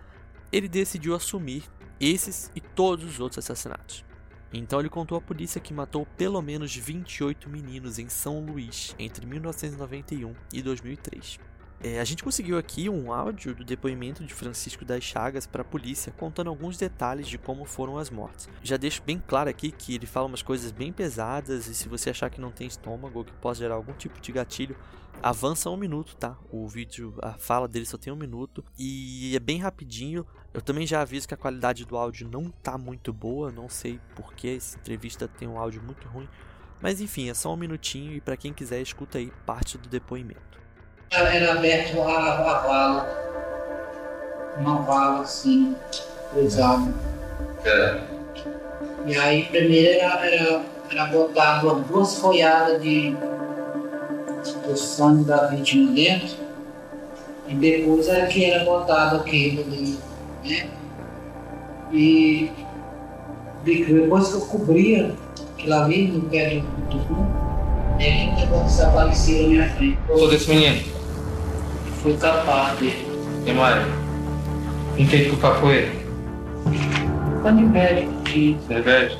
ele 0.51 0.67
decidiu 0.67 1.15
assumir 1.15 1.63
esses 1.99 2.51
e 2.55 2.61
todos 2.61 3.05
os 3.05 3.19
outros 3.19 3.39
assassinatos. 3.39 4.05
Então 4.51 4.79
ele 4.79 4.89
contou 4.89 5.17
à 5.17 5.21
polícia 5.21 5.61
que 5.61 5.73
matou 5.73 6.07
pelo 6.17 6.41
menos 6.41 6.75
28 6.75 7.49
meninos 7.49 7.99
em 7.99 8.09
São 8.09 8.39
Luís 8.39 8.95
entre 8.97 9.25
1991 9.25 10.33
e 10.51 10.61
2003. 10.61 11.39
É, 11.81 12.01
a 12.01 12.03
gente 12.03 12.25
conseguiu 12.25 12.57
aqui 12.57 12.89
um 12.89 13.13
áudio 13.13 13.55
do 13.55 13.63
depoimento 13.63 14.25
de 14.25 14.33
Francisco 14.33 14.83
das 14.83 15.01
Chagas 15.01 15.47
para 15.47 15.61
a 15.61 15.65
polícia, 15.65 16.11
contando 16.11 16.49
alguns 16.49 16.77
detalhes 16.77 17.25
de 17.25 17.37
como 17.37 17.63
foram 17.63 17.97
as 17.97 18.09
mortes. 18.09 18.49
Já 18.61 18.75
deixo 18.75 19.01
bem 19.01 19.21
claro 19.25 19.49
aqui 19.49 19.71
que 19.71 19.95
ele 19.95 20.05
fala 20.05 20.25
umas 20.25 20.41
coisas 20.41 20.73
bem 20.73 20.91
pesadas 20.91 21.67
e 21.67 21.75
se 21.75 21.87
você 21.87 22.09
achar 22.09 22.29
que 22.29 22.41
não 22.41 22.51
tem 22.51 22.67
estômago 22.67 23.19
ou 23.19 23.25
que 23.25 23.31
possa 23.33 23.61
gerar 23.61 23.75
algum 23.75 23.93
tipo 23.93 24.19
de 24.19 24.29
gatilho, 24.33 24.75
avança 25.21 25.69
um 25.69 25.77
minuto, 25.77 26.15
tá? 26.15 26.37
O 26.51 26.67
vídeo, 26.67 27.13
a 27.21 27.33
fala 27.33 27.67
dele 27.67 27.85
só 27.85 27.97
tem 27.97 28.11
um 28.11 28.15
minuto 28.15 28.63
e 28.77 29.35
é 29.35 29.39
bem 29.39 29.59
rapidinho. 29.59 30.25
Eu 30.53 30.61
também 30.61 30.85
já 30.87 31.01
aviso 31.01 31.27
que 31.27 31.33
a 31.33 31.37
qualidade 31.37 31.85
do 31.85 31.97
áudio 31.97 32.27
não 32.27 32.49
tá 32.49 32.77
muito 32.77 33.13
boa, 33.13 33.51
não 33.51 33.69
sei 33.69 33.99
porque 34.15 34.55
essa 34.57 34.77
entrevista 34.77 35.27
tem 35.27 35.47
um 35.47 35.59
áudio 35.59 35.81
muito 35.81 36.07
ruim. 36.07 36.27
Mas 36.81 37.01
enfim, 37.01 37.29
é 37.29 37.33
só 37.33 37.53
um 37.53 37.57
minutinho 37.57 38.13
e 38.13 38.21
para 38.21 38.37
quem 38.37 38.53
quiser 38.53 38.81
escuta 38.81 39.17
aí 39.17 39.31
parte 39.45 39.77
do 39.77 39.89
depoimento 39.89 40.49
era 41.11 41.53
aberto 41.53 42.01
a, 42.01 42.33
a 42.33 42.59
vala. 42.59 43.07
Uma 44.57 44.81
vala 44.81 45.21
assim, 45.21 45.75
pesada. 46.33 46.93
É. 47.65 48.01
E 49.05 49.17
aí 49.17 49.45
primeiro 49.45 49.99
era, 49.99 50.25
era, 50.25 50.61
era 50.91 51.05
botado 51.05 51.81
duas 51.87 52.17
folhadas 52.19 52.81
de, 52.81 53.15
do 54.67 54.77
sangue 54.77 55.23
da 55.25 55.47
vítima 55.47 55.91
dentro 55.91 56.37
e 57.47 57.55
depois 57.55 58.07
era 58.07 58.27
que 58.27 58.45
era 58.45 58.63
botado 58.63 59.17
aquilo 59.17 59.61
ali, 59.63 59.97
né? 60.45 60.67
E 61.91 62.51
depois 63.63 64.27
que 64.29 64.33
eu 64.35 64.41
cobria 64.41 65.15
aquilo 65.57 65.73
ali 65.73 66.07
no 66.07 66.21
pé 66.29 66.59
do, 66.61 66.97
do 66.97 66.99
fundo, 67.05 67.27
é 67.99 68.27
que 68.27 68.31
o 68.31 68.35
negócio 68.45 68.65
desaparecia 68.67 69.41
na 69.41 69.47
minha 69.47 69.69
frente. 69.71 69.97
Ô, 70.09 70.27
desse 70.27 70.49
menino, 70.49 70.81
Foi 72.01 72.15
capaz 72.17 72.77
dele. 72.79 73.05
e 73.45 73.51
mais? 73.51 73.85
Quem 74.95 75.05
fez 75.07 75.29
com 75.29 75.35
o 75.35 75.39
capoeira? 75.39 75.91
Canivete, 77.43 78.07
que 78.25 78.57
Revés? 78.69 79.17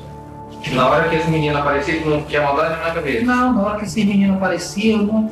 Na 0.72 0.88
hora 0.88 1.08
que 1.08 1.16
esse 1.16 1.30
menino 1.30 1.58
aparecia, 1.58 2.04
não 2.04 2.22
tinha 2.22 2.42
maldade 2.42 2.82
na 2.82 2.90
cabeça. 2.90 3.24
Não, 3.24 3.54
na 3.54 3.62
hora 3.62 3.78
que 3.78 3.84
esse 3.86 4.04
menino 4.04 4.34
aparecia, 4.34 4.92
eu 4.92 5.02
não 5.02 5.30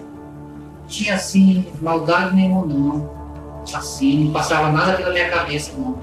tinha 0.89 1.15
assim 1.15 1.67
maldade 1.81 2.35
nenhuma 2.35 2.67
não. 2.67 3.19
Assim, 3.73 4.25
não 4.25 4.33
passava 4.33 4.73
nada 4.73 4.95
pela 4.95 5.13
minha 5.13 5.29
cabeça 5.29 5.73
não. 5.77 5.99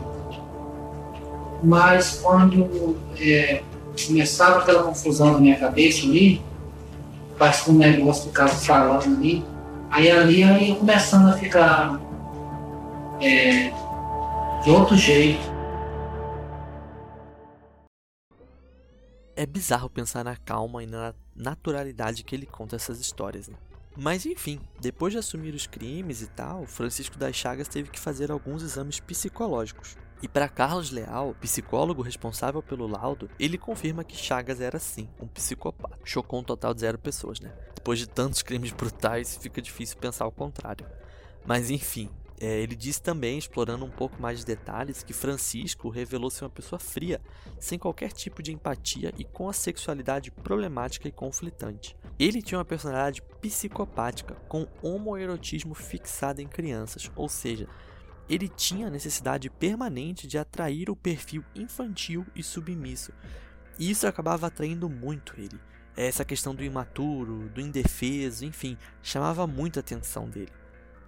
Mas 1.63 2.19
quando 2.21 2.95
é, 3.19 3.63
começava 4.05 4.59
aquela 4.59 4.83
confusão 4.83 5.33
na 5.33 5.39
minha 5.39 5.55
cabeça 5.55 6.05
ali, 6.05 6.41
parece 7.39 7.63
que 7.63 7.71
um 7.71 7.75
negócio 7.75 8.27
ficava 8.29 8.49
falando 8.49 9.05
ali, 9.05 9.43
aí 9.89 10.11
ali 10.11 10.41
eu 10.41 10.57
ia 10.57 10.75
começando 10.75 11.29
a 11.29 11.33
ficar 11.33 11.99
é, 13.19 13.71
de 14.63 14.69
outro 14.69 14.95
jeito. 14.95 15.54
É 19.35 19.45
bizarro 19.45 19.89
pensar 19.89 20.23
na 20.23 20.37
calma 20.37 20.81
e 20.81 20.87
na 20.87 21.13
naturalidade 21.35 22.23
que 22.23 22.33
ele 22.33 22.45
conta 22.45 22.77
essas 22.77 23.01
histórias, 23.01 23.49
né? 23.49 23.57
Mas 23.97 24.25
enfim, 24.25 24.61
depois 24.79 25.11
de 25.11 25.19
assumir 25.19 25.53
os 25.53 25.67
crimes 25.67 26.21
e 26.21 26.27
tal, 26.27 26.65
Francisco 26.65 27.17
das 27.17 27.35
Chagas 27.35 27.67
teve 27.67 27.89
que 27.89 27.99
fazer 27.99 28.31
alguns 28.31 28.63
exames 28.63 28.99
psicológicos. 28.99 29.97
E 30.21 30.27
para 30.27 30.47
Carlos 30.47 30.89
Leal, 30.89 31.35
psicólogo 31.41 32.01
responsável 32.01 32.63
pelo 32.63 32.87
laudo, 32.87 33.29
ele 33.37 33.57
confirma 33.57 34.05
que 34.05 34.15
Chagas 34.15 34.61
era 34.61 34.79
sim 34.79 35.09
um 35.19 35.27
psicopata. 35.27 35.99
Chocou 36.05 36.39
um 36.39 36.43
total 36.43 36.73
de 36.73 36.81
zero 36.81 36.97
pessoas, 36.97 37.41
né? 37.41 37.53
Depois 37.75 37.99
de 37.99 38.07
tantos 38.07 38.41
crimes 38.41 38.71
brutais, 38.71 39.37
fica 39.37 39.61
difícil 39.61 39.97
pensar 39.97 40.25
o 40.25 40.31
contrário. 40.31 40.85
Mas 41.45 41.69
enfim, 41.69 42.09
é, 42.39 42.59
ele 42.59 42.75
diz 42.75 42.99
também, 42.99 43.37
explorando 43.37 43.85
um 43.85 43.89
pouco 43.89 44.21
mais 44.21 44.39
de 44.39 44.45
detalhes, 44.45 45.03
que 45.03 45.13
Francisco 45.13 45.89
revelou 45.89 46.29
ser 46.29 46.43
uma 46.43 46.49
pessoa 46.49 46.79
fria, 46.79 47.21
sem 47.59 47.79
qualquer 47.79 48.11
tipo 48.11 48.43
de 48.43 48.51
empatia 48.51 49.13
e 49.17 49.23
com 49.23 49.47
a 49.47 49.53
sexualidade 49.53 50.31
problemática 50.31 51.07
e 51.07 51.11
conflitante. 51.11 51.95
Ele 52.19 52.41
tinha 52.41 52.57
uma 52.57 52.65
personalidade 52.65 53.21
psicopática, 53.41 54.35
com 54.49 54.67
homoerotismo 54.81 55.73
fixado 55.73 56.41
em 56.41 56.47
crianças, 56.47 57.09
ou 57.15 57.29
seja, 57.29 57.67
ele 58.27 58.49
tinha 58.49 58.87
a 58.87 58.91
necessidade 58.91 59.49
permanente 59.49 60.27
de 60.27 60.37
atrair 60.37 60.89
o 60.89 60.95
perfil 60.95 61.43
infantil 61.55 62.25
e 62.35 62.43
submisso. 62.43 63.13
E 63.77 63.89
isso 63.89 64.07
acabava 64.07 64.47
atraindo 64.47 64.89
muito 64.89 65.35
ele. 65.37 65.59
Essa 65.95 66.25
questão 66.25 66.53
do 66.53 66.63
imaturo, 66.63 67.49
do 67.49 67.61
indefeso, 67.61 68.43
enfim, 68.43 68.77
chamava 69.01 69.47
muito 69.47 69.77
a 69.77 69.81
atenção 69.81 70.29
dele. 70.29 70.51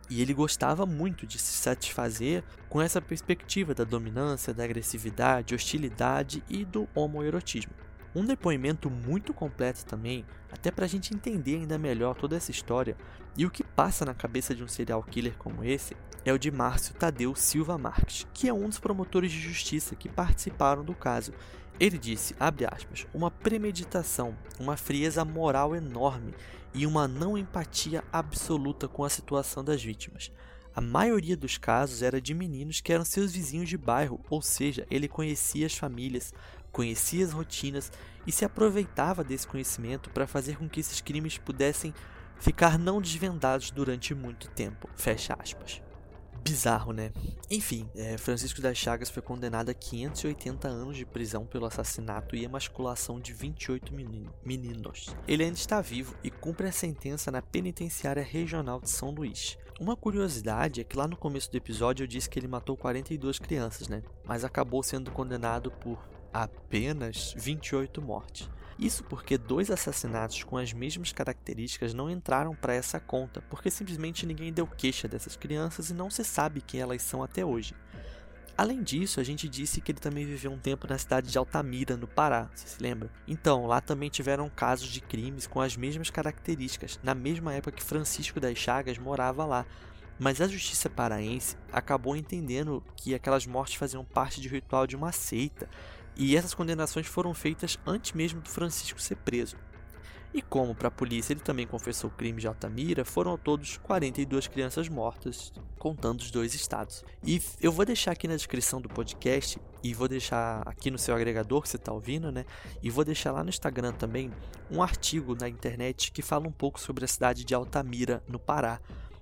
E 0.09 0.21
ele 0.21 0.33
gostava 0.33 0.85
muito 0.85 1.27
de 1.27 1.37
se 1.37 1.53
satisfazer 1.53 2.43
com 2.69 2.81
essa 2.81 3.01
perspectiva 3.01 3.73
da 3.73 3.83
dominância, 3.83 4.53
da 4.53 4.63
agressividade, 4.63 5.53
hostilidade 5.53 6.43
e 6.49 6.63
do 6.63 6.87
homoerotismo. 6.95 7.73
Um 8.15 8.25
depoimento 8.25 8.89
muito 8.89 9.33
completo 9.33 9.85
também, 9.85 10.25
até 10.51 10.71
para 10.71 10.85
a 10.85 10.87
gente 10.87 11.13
entender 11.13 11.55
ainda 11.55 11.77
melhor 11.77 12.15
toda 12.15 12.35
essa 12.35 12.51
história 12.51 12.95
e 13.37 13.45
o 13.45 13.51
que 13.51 13.63
passa 13.63 14.03
na 14.03 14.15
cabeça 14.15 14.55
de 14.55 14.63
um 14.63 14.67
serial 14.67 15.03
killer 15.03 15.35
como 15.37 15.63
esse, 15.63 15.95
é 16.25 16.33
o 16.33 16.39
de 16.39 16.49
Márcio 16.49 16.95
Tadeu 16.95 17.35
Silva 17.35 17.77
Marques, 17.77 18.25
que 18.33 18.49
é 18.49 18.53
um 18.53 18.67
dos 18.67 18.79
promotores 18.79 19.31
de 19.31 19.39
justiça 19.39 19.95
que 19.95 20.09
participaram 20.09 20.83
do 20.83 20.95
caso. 20.95 21.31
Ele 21.79 21.97
disse, 21.97 22.35
abre 22.39 22.65
aspas, 22.65 23.05
uma 23.13 23.29
premeditação, 23.29 24.35
uma 24.59 24.75
frieza 24.75 25.23
moral 25.23 25.75
enorme 25.75 26.33
e 26.73 26.85
uma 26.87 27.07
não 27.07 27.37
empatia 27.37 28.03
absoluta 28.11 28.87
com 28.87 29.03
a 29.03 29.09
situação 29.09 29.63
das 29.63 29.83
vítimas. 29.83 30.31
A 30.75 30.81
maioria 30.81 31.37
dos 31.37 31.57
casos 31.57 32.01
era 32.01 32.21
de 32.21 32.33
meninos 32.33 32.81
que 32.81 32.93
eram 32.93 33.05
seus 33.05 33.31
vizinhos 33.31 33.69
de 33.69 33.77
bairro, 33.77 34.19
ou 34.29 34.41
seja, 34.41 34.85
ele 34.89 35.07
conhecia 35.07 35.65
as 35.65 35.73
famílias, 35.73 36.33
conhecia 36.71 37.25
as 37.25 37.31
rotinas 37.31 37.91
e 38.25 38.31
se 38.31 38.45
aproveitava 38.45 39.23
desse 39.23 39.47
conhecimento 39.47 40.09
para 40.09 40.27
fazer 40.27 40.57
com 40.57 40.69
que 40.69 40.79
esses 40.79 41.01
crimes 41.01 41.37
pudessem 41.37 41.93
ficar 42.39 42.77
não 42.77 43.01
desvendados 43.01 43.71
durante 43.71 44.13
muito 44.13 44.47
tempo. 44.49 44.87
Fecha 44.95 45.35
aspas. 45.39 45.81
Bizarro, 46.47 46.93
né? 46.93 47.11
Enfim, 47.49 47.89
é, 47.95 48.17
Francisco 48.17 48.61
das 48.61 48.77
Chagas 48.77 49.09
foi 49.09 49.21
condenado 49.21 49.69
a 49.69 49.73
580 49.73 50.67
anos 50.67 50.95
de 50.95 51.05
prisão 51.05 51.45
pelo 51.45 51.65
assassinato 51.65 52.35
e 52.35 52.45
emasculação 52.45 53.19
de 53.19 53.33
28 53.33 53.93
meninos. 54.43 55.15
Ele 55.27 55.43
ainda 55.43 55.57
está 55.57 55.81
vivo 55.81 56.15
e 56.23 56.31
cumpre 56.31 56.67
a 56.67 56.71
sentença 56.71 57.29
na 57.31 57.41
penitenciária 57.41 58.23
regional 58.23 58.79
de 58.79 58.89
São 58.89 59.11
Luís. 59.11 59.57
Uma 59.79 59.95
curiosidade 59.95 60.81
é 60.81 60.83
que 60.83 60.97
lá 60.97 61.07
no 61.07 61.17
começo 61.17 61.51
do 61.51 61.57
episódio 61.57 62.03
eu 62.03 62.07
disse 62.07 62.29
que 62.29 62.39
ele 62.39 62.47
matou 62.47 62.75
42 62.75 63.37
crianças, 63.39 63.87
né? 63.87 64.01
Mas 64.25 64.43
acabou 64.43 64.81
sendo 64.81 65.11
condenado 65.11 65.69
por 65.69 65.99
apenas 66.33 67.33
28 67.37 68.01
mortes. 68.01 68.49
Isso 68.79 69.03
porque 69.03 69.37
dois 69.37 69.71
assassinatos 69.71 70.43
com 70.43 70.55
as 70.55 70.71
mesmas 70.71 71.11
características 71.11 71.93
não 71.95 72.09
entraram 72.09 72.55
para 72.55 72.75
essa 72.75 72.99
conta, 72.99 73.41
porque 73.49 73.71
simplesmente 73.71 74.25
ninguém 74.25 74.53
deu 74.53 74.67
queixa 74.67 75.07
dessas 75.07 75.35
crianças 75.35 75.89
e 75.89 75.95
não 75.95 76.11
se 76.11 76.23
sabe 76.23 76.61
quem 76.61 76.79
elas 76.79 77.01
são 77.01 77.23
até 77.23 77.43
hoje. 77.43 77.73
Além 78.55 78.81
disso, 78.81 79.19
a 79.19 79.23
gente 79.23 79.47
disse 79.47 79.81
que 79.81 79.91
ele 79.91 79.99
também 79.99 80.25
viveu 80.25 80.51
um 80.51 80.57
tempo 80.57 80.87
na 80.87 80.97
cidade 80.97 81.31
de 81.31 81.37
Altamira, 81.37 81.95
no 81.95 82.07
Pará, 82.07 82.49
você 82.55 82.67
se 82.67 82.81
lembra? 82.81 83.11
Então, 83.27 83.67
lá 83.67 83.79
também 83.79 84.09
tiveram 84.09 84.49
casos 84.49 84.87
de 84.87 84.99
crimes 84.99 85.45
com 85.45 85.61
as 85.61 85.77
mesmas 85.77 86.09
características, 86.09 86.99
na 87.03 87.13
mesma 87.13 87.53
época 87.53 87.73
que 87.73 87.83
Francisco 87.83 88.39
das 88.39 88.57
Chagas 88.57 88.97
morava 88.97 89.45
lá. 89.45 89.63
Mas 90.19 90.41
a 90.41 90.47
justiça 90.47 90.89
paraense 90.89 91.55
acabou 91.71 92.15
entendendo 92.15 92.83
que 92.95 93.13
aquelas 93.13 93.45
mortes 93.45 93.75
faziam 93.75 94.03
parte 94.03 94.41
de 94.41 94.47
ritual 94.47 94.87
de 94.87 94.95
uma 94.95 95.11
seita 95.11 95.69
e 96.17 96.35
essas 96.35 96.53
condenações 96.53 97.07
foram 97.07 97.33
feitas 97.33 97.77
antes 97.85 98.13
mesmo 98.13 98.41
do 98.41 98.49
Francisco 98.49 99.01
ser 99.01 99.17
preso. 99.17 99.57
E 100.33 100.41
como 100.41 100.75
para 100.75 100.89
a 100.89 100.91
polícia 100.91 101.33
ele 101.33 101.39
também 101.39 101.65
confessou 101.65 102.09
o 102.09 102.13
crime 102.13 102.41
de 102.41 102.47
Altamira, 102.47 103.05
foram 103.05 103.37
todos 103.37 103.77
42 103.77 104.47
crianças 104.47 104.89
mortas, 104.89 105.51
contando 105.79 106.19
os 106.19 106.29
dois 106.29 106.53
estados. 106.53 107.03
E 107.23 107.41
eu 107.61 107.71
vou 107.71 107.85
deixar 107.85 108.11
aqui 108.11 108.27
na 108.27 108.35
descrição 108.35 108.81
do 108.81 108.89
podcast, 108.89 109.59
e 109.83 109.93
vou 109.93 110.07
deixar 110.07 110.63
aqui 110.65 110.91
no 110.91 110.97
seu 110.97 111.15
agregador 111.15 111.61
que 111.61 111.69
você 111.69 111.77
está 111.77 111.93
ouvindo, 111.93 112.31
né? 112.31 112.45
E 112.83 112.89
vou 112.89 113.05
deixar 113.05 113.31
lá 113.31 113.43
no 113.43 113.49
Instagram 113.49 113.93
também 113.93 114.31
um 114.69 114.81
artigo 114.81 115.35
na 115.35 115.47
internet 115.47 116.11
que 116.11 116.21
fala 116.21 116.47
um 116.47 116.51
pouco 116.51 116.79
sobre 116.79 117.05
a 117.05 117.07
cidade 117.07 117.43
de 117.43 117.55
Altamira, 117.55 118.21
no 118.27 118.37
Pará. 118.37 118.79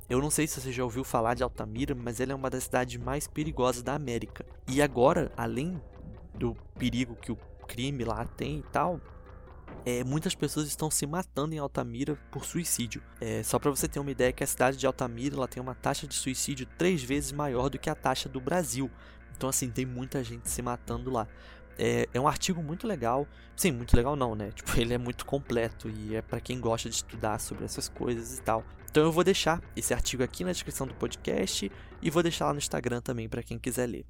Eu 0.09 0.19
não 0.19 0.29
sei 0.29 0.47
se 0.47 0.59
você 0.59 0.71
já 0.71 0.83
ouviu 0.83 1.03
falar 1.03 1.33
de 1.33 1.43
Altamira, 1.43 1.95
mas 1.95 2.19
ela 2.19 2.31
é 2.31 2.35
uma 2.35 2.49
das 2.49 2.63
cidades 2.63 3.01
mais 3.01 3.27
perigosas 3.27 3.83
da 3.83 3.93
América. 3.93 4.45
E 4.67 4.81
agora, 4.81 5.31
além 5.37 5.81
do 6.37 6.55
perigo 6.77 7.15
que 7.15 7.31
o 7.31 7.37
crime 7.67 8.03
lá 8.03 8.25
tem 8.25 8.59
e 8.59 8.63
tal, 8.63 8.99
é, 9.85 10.03
muitas 10.03 10.33
pessoas 10.33 10.67
estão 10.67 10.89
se 10.89 11.05
matando 11.05 11.53
em 11.53 11.59
Altamira 11.59 12.17
por 12.31 12.45
suicídio. 12.45 13.01
É, 13.21 13.43
só 13.43 13.59
para 13.59 13.69
você 13.69 13.87
ter 13.87 13.99
uma 13.99 14.11
ideia 14.11 14.33
que 14.33 14.43
a 14.43 14.47
cidade 14.47 14.77
de 14.77 14.87
Altamira 14.87 15.35
ela 15.35 15.47
tem 15.47 15.61
uma 15.61 15.75
taxa 15.75 16.07
de 16.07 16.15
suicídio 16.15 16.67
três 16.77 17.03
vezes 17.03 17.31
maior 17.31 17.69
do 17.69 17.77
que 17.77 17.89
a 17.89 17.95
taxa 17.95 18.27
do 18.27 18.39
Brasil. 18.39 18.89
Então 19.35 19.49
assim 19.49 19.69
tem 19.69 19.85
muita 19.85 20.23
gente 20.23 20.49
se 20.49 20.61
matando 20.61 21.11
lá. 21.11 21.27
É, 21.77 22.07
é 22.13 22.19
um 22.19 22.27
artigo 22.27 22.63
muito 22.63 22.87
legal. 22.87 23.27
Sim, 23.55 23.73
muito 23.73 23.95
legal 23.95 24.15
não, 24.15 24.33
né? 24.33 24.51
Tipo, 24.55 24.79
ele 24.79 24.93
é 24.93 24.97
muito 24.97 25.25
completo 25.25 25.89
e 25.89 26.15
é 26.15 26.21
para 26.21 26.39
quem 26.39 26.59
gosta 26.59 26.89
de 26.89 26.95
estudar 26.95 27.39
sobre 27.39 27.65
essas 27.65 27.87
coisas 27.87 28.37
e 28.39 28.41
tal. 28.41 28.63
Então 28.89 29.03
eu 29.03 29.11
vou 29.11 29.23
deixar 29.23 29.61
esse 29.75 29.93
artigo 29.93 30.23
aqui 30.23 30.43
na 30.43 30.51
descrição 30.51 30.87
do 30.87 30.95
podcast 30.95 31.71
e 32.01 32.09
vou 32.09 32.23
deixar 32.23 32.45
lá 32.45 32.53
no 32.53 32.59
Instagram 32.59 33.01
também 33.01 33.27
para 33.27 33.43
quem 33.43 33.59
quiser 33.59 33.87
ler. 33.87 34.05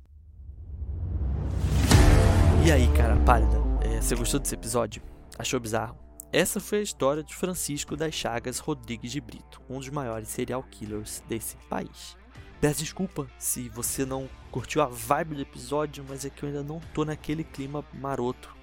E 2.66 2.72
aí, 2.72 2.92
cara 2.98 3.16
pálida, 3.18 3.62
é, 3.84 4.02
você 4.02 4.16
gostou 4.16 4.40
desse 4.40 4.56
episódio? 4.56 5.00
Achou 5.38 5.60
bizarro? 5.60 5.96
Essa 6.34 6.60
foi 6.60 6.80
a 6.80 6.82
história 6.82 7.24
de 7.24 7.36
Francisco 7.36 7.96
das 7.96 8.16
Chagas 8.16 8.58
Rodrigues 8.58 9.12
de 9.12 9.22
Brito, 9.22 9.62
um 9.70 9.78
dos 9.78 9.90
maiores 9.90 10.30
serial 10.30 10.64
killers 10.64 11.22
desse 11.30 11.58
país. 11.70 12.18
Peço 12.60 12.80
desculpa 12.80 13.28
se 13.38 13.70
você 13.70 14.04
não 14.04 14.28
curtiu 14.50 14.82
a 14.82 14.88
vibe 14.88 15.36
do 15.36 15.42
episódio, 15.44 16.04
mas 16.10 16.26
é 16.26 16.30
que 16.32 16.42
eu 16.42 16.48
ainda 16.48 16.64
não 16.64 16.80
tô 16.92 17.06
naquele 17.06 17.44
clima 17.44 17.86
maroto 17.94 18.58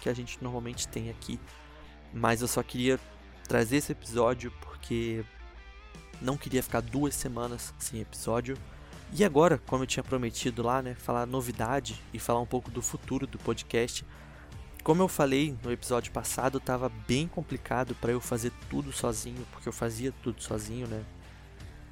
que 0.00 0.08
a 0.08 0.14
gente 0.14 0.38
normalmente 0.40 0.86
tem 0.86 1.10
aqui. 1.10 1.40
Mas 2.14 2.42
eu 2.42 2.46
só 2.46 2.62
queria 2.62 2.96
trazer 3.48 3.78
esse 3.78 3.90
episódio 3.90 4.52
porque 4.60 5.24
não 6.22 6.36
queria 6.36 6.62
ficar 6.62 6.80
duas 6.80 7.12
semanas 7.12 7.74
sem 7.76 8.00
episódio. 8.00 8.56
E 9.12 9.24
agora, 9.24 9.58
como 9.66 9.82
eu 9.82 9.86
tinha 9.86 10.02
prometido 10.04 10.62
lá, 10.62 10.82
né, 10.82 10.94
falar 10.94 11.26
novidade 11.26 12.00
e 12.12 12.18
falar 12.18 12.40
um 12.40 12.46
pouco 12.46 12.70
do 12.70 12.82
futuro 12.82 13.26
do 13.26 13.38
podcast, 13.38 14.04
Como 14.84 15.02
eu 15.02 15.08
falei 15.08 15.54
no 15.62 15.70
episódio 15.70 16.10
passado, 16.12 16.56
estava 16.56 16.88
bem 16.88 17.28
complicado 17.28 17.94
para 17.96 18.10
eu 18.12 18.20
fazer 18.22 18.50
tudo 18.70 18.90
sozinho, 18.90 19.46
porque 19.52 19.68
eu 19.68 19.72
fazia 19.72 20.12
tudo 20.22 20.42
sozinho, 20.42 20.86
né? 20.86 21.04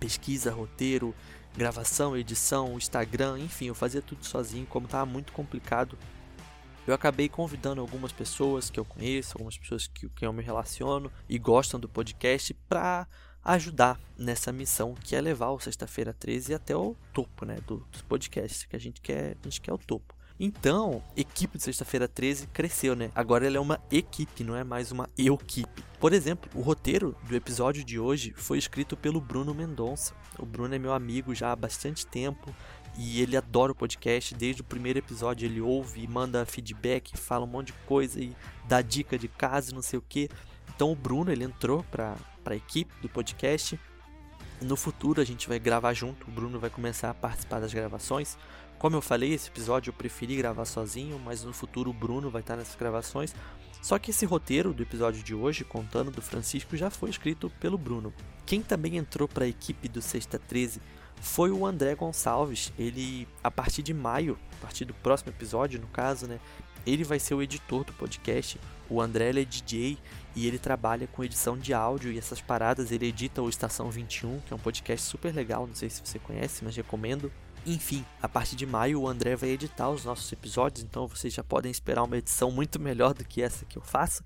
Pesquisa, 0.01 0.51
roteiro, 0.51 1.15
gravação, 1.55 2.17
edição, 2.17 2.75
Instagram, 2.79 3.39
enfim, 3.41 3.67
eu 3.67 3.75
fazia 3.75 4.01
tudo 4.01 4.25
sozinho, 4.25 4.65
como 4.67 4.87
estava 4.87 5.05
muito 5.05 5.33
complicado. 5.33 5.99
Eu 6.87 6.95
acabei 6.95 7.29
convidando 7.29 7.83
algumas 7.83 8.13
pessoas 8.13 8.71
que 8.71 8.81
eu 8.81 8.85
conheço, 8.85 9.33
algumas 9.35 9.59
pessoas 9.59 9.87
que, 9.89 10.09
que 10.09 10.25
eu 10.25 10.33
me 10.33 10.43
relaciono 10.43 11.13
e 11.29 11.39
gostam 11.39 11.79
do 11.79 11.89
podcast 11.89 12.55
para 12.67 13.07
ajudar 13.47 13.99
nessa 14.19 14.53
missão 14.53 14.95
que 14.95 15.15
é 15.15 15.21
levar 15.21 15.51
o 15.51 15.61
Sexta-feira 15.61 16.13
13 16.13 16.55
até 16.55 16.77
o 16.77 16.97
topo, 17.13 17.45
né, 17.45 17.59
do, 17.67 17.79
dos 17.93 18.03
podcasts, 18.03 18.65
que 18.65 18.75
a 18.75 18.79
gente 18.79 19.01
quer, 19.01 19.37
a 19.41 19.45
gente 19.45 19.61
quer 19.61 19.73
o 19.73 19.79
topo. 19.79 20.15
Então, 20.39 21.03
equipe 21.17 21.57
de 21.57 21.65
Sexta-feira 21.65 22.07
13 22.07 22.49
cresceu, 22.49 22.95
né? 22.95 23.11
Agora 23.15 23.47
ela 23.47 23.57
é 23.57 23.61
uma 23.61 23.81
equipe, 23.91 24.45
não 24.45 24.55
é 24.55 24.63
mais 24.63 24.93
uma 24.93 25.09
eu-equipe. 25.17 25.83
Por 25.99 26.13
exemplo, 26.13 26.51
o 26.55 26.61
roteiro 26.61 27.17
do 27.27 27.35
episódio 27.35 27.83
de 27.83 27.99
hoje 27.99 28.35
foi 28.37 28.59
escrito 28.59 28.99
pelo 28.99 29.19
Bruno 29.19 29.55
Mendonça. 29.55 30.13
O 30.39 30.45
Bruno 30.45 30.75
é 30.75 30.79
meu 30.79 30.93
amigo 30.93 31.35
já 31.35 31.53
há 31.53 31.57
bastante 31.57 32.07
tempo 32.07 32.55
e 32.99 33.23
ele 33.23 33.35
adora 33.35 33.73
o 33.73 33.75
podcast. 33.75 34.35
Desde 34.35 34.61
o 34.61 34.65
primeiro 34.65 34.99
episódio 34.99 35.47
ele 35.47 35.61
ouve, 35.61 36.07
manda 36.07 36.45
feedback, 36.45 37.17
fala 37.17 37.47
um 37.47 37.49
monte 37.49 37.69
de 37.69 37.75
coisa 37.87 38.21
e 38.21 38.37
dá 38.69 38.83
dica 38.83 39.17
de 39.19 39.29
casa, 39.29 39.75
não 39.75 39.81
sei 39.81 39.99
o 39.99 40.05
que. 40.07 40.29
Então 40.75 40.93
o 40.93 40.97
Bruno 40.97 41.33
ele 41.33 41.45
entrou 41.45 41.83
para 41.85 42.15
a 42.55 42.57
equipe 42.57 42.93
do 43.01 43.09
podcast. 43.09 43.79
No 44.61 44.77
futuro 44.77 45.21
a 45.21 45.25
gente 45.25 45.49
vai 45.49 45.59
gravar 45.59 45.93
junto. 45.93 46.29
O 46.29 46.31
Bruno 46.31 46.59
vai 46.59 46.71
começar 46.71 47.11
a 47.11 47.15
participar 47.15 47.61
das 47.61 47.73
gravações. 47.73 48.39
Como 48.79 48.97
eu 48.97 49.01
falei, 49.01 49.33
esse 49.33 49.49
episódio 49.49 49.91
eu 49.91 49.95
preferi 49.95 50.37
gravar 50.37 50.65
sozinho, 50.65 51.19
mas 51.19 51.43
no 51.43 51.53
futuro 51.53 51.91
o 51.91 51.95
Bruno 51.95 52.31
vai 52.31 52.41
estar 52.43 52.57
nessas 52.57 52.77
gravações. 52.77 53.35
Só 53.83 53.99
que 53.99 54.11
esse 54.11 54.27
roteiro 54.27 54.75
do 54.75 54.83
episódio 54.83 55.23
de 55.23 55.35
hoje, 55.35 55.65
contando 55.65 56.11
do 56.11 56.21
Francisco, 56.21 56.77
já 56.77 56.91
foi 56.91 57.09
escrito 57.09 57.51
pelo 57.61 57.79
Bruno. 57.79 58.13
Quem 58.45 58.61
também 58.61 58.97
entrou 58.97 59.29
para 59.29 59.45
a 59.45 59.49
equipe 59.49 59.89
do 59.89 60.03
Sexta 60.03 60.39
13 60.39 60.81
foi 61.21 61.51
o 61.51 61.65
André 61.65 61.95
Gonçalves. 61.95 62.73
Ele, 62.79 63.29
a 63.43 63.51
partir 63.51 63.83
de 63.83 63.95
maio, 63.95 64.39
a 64.59 64.63
partir 64.63 64.85
do 64.85 64.95
próximo 64.95 65.31
episódio, 65.31 65.81
no 65.81 65.87
caso, 65.87 66.27
né? 66.27 66.41
Ele 66.87 67.05
vai 67.05 67.19
ser 67.19 67.35
o 67.35 67.43
editor 67.43 67.85
do 67.85 67.93
podcast. 67.93 68.61
O 68.89 69.01
André 69.01 69.31
é 69.31 69.45
DJ 69.45 69.99
e 70.35 70.47
ele 70.47 70.59
trabalha 70.59 71.07
com 71.09 71.25
edição 71.25 71.59
de 71.59 71.75
áudio 71.75 72.13
e 72.13 72.19
essas 72.19 72.41
paradas. 72.41 72.93
Ele 72.93 73.07
edita 73.07 73.43
o 73.43 73.49
Estação 73.49 73.91
21, 73.91 74.41
que 74.41 74.53
é 74.53 74.57
um 74.57 74.61
podcast 74.61 75.05
super 75.07 75.35
legal. 75.35 75.67
Não 75.67 75.75
sei 75.75 75.91
se 75.91 76.01
você 76.05 76.19
conhece, 76.19 76.65
mas 76.65 76.77
recomendo. 76.77 77.33
Enfim, 77.67 78.05
a 78.23 78.29
partir 78.29 78.55
de 78.55 78.65
maio 78.65 79.01
o 79.01 79.09
André 79.09 79.35
vai 79.35 79.49
editar 79.51 79.91
os 79.91 80.05
nossos 80.05 80.31
episódios, 80.31 80.85
então 80.85 81.09
vocês 81.09 81.35
já 81.35 81.43
podem 81.43 81.69
esperar 81.69 82.05
uma 82.05 82.17
edição 82.17 82.53
muito 82.53 82.79
melhor 82.79 83.13
do 83.13 83.25
que 83.25 83.43
essa 83.43 83.65
que 83.65 83.77
eu 83.77 83.83
faço. 83.83 84.23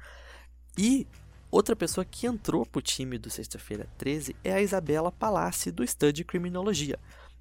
E 0.77 1.07
outra 1.51 1.75
pessoa 1.75 2.05
que 2.05 2.27
entrou 2.27 2.67
pro 2.67 2.83
time 2.83 3.17
do 3.17 3.31
Sexta-feira 3.31 3.89
13 3.97 4.37
é 4.45 4.53
a 4.53 4.61
Isabela 4.61 5.11
Palassi 5.11 5.73
do 5.73 5.87
Study 5.87 6.23
Criminologia. 6.23 6.99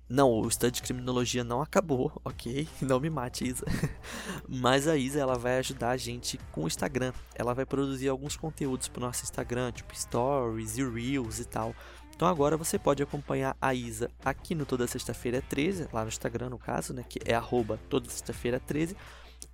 Não, 0.10 0.40
o 0.40 0.50
Study 0.50 0.82
Criminologia 0.82 1.44
não 1.44 1.62
acabou, 1.62 2.12
ok? 2.26 2.68
Não 2.82 3.00
me 3.00 3.12
mate, 3.12 3.48
Isa. 3.48 3.64
Mas 4.50 4.88
a 4.88 4.98
Isa 4.98 5.20
ela 5.20 5.38
vai 5.38 5.60
ajudar 5.60 5.92
a 5.92 5.98
gente 5.98 6.40
com 6.52 6.64
o 6.64 6.68
Instagram. 6.68 7.14
Ela 7.36 7.54
vai 7.54 7.66
produzir 7.66 8.10
alguns 8.10 8.36
conteúdos 8.36 8.88
pro 8.88 9.02
nosso 9.02 9.24
Instagram, 9.24 9.72
tipo 9.72 9.96
stories 9.96 10.80
e 10.80 10.84
reels 10.84 11.40
e 11.40 11.46
tal. 11.46 11.76
Então 12.16 12.28
agora 12.28 12.58
você 12.58 12.80
pode 12.80 13.04
acompanhar 13.04 13.56
a 13.62 13.74
Isa 13.74 14.10
aqui 14.26 14.56
no 14.56 14.66
Toda 14.66 14.88
Sexta-feira 14.88 15.44
13, 15.48 15.88
lá 15.94 16.02
no 16.02 16.10
Instagram 16.10 16.50
no 16.50 16.58
caso, 16.58 16.92
né, 16.92 17.06
que 17.08 17.20
é 17.24 17.34
arroba 17.34 17.80
toda 17.88 18.10
sexta-feira 18.10 18.60
13, 18.60 18.98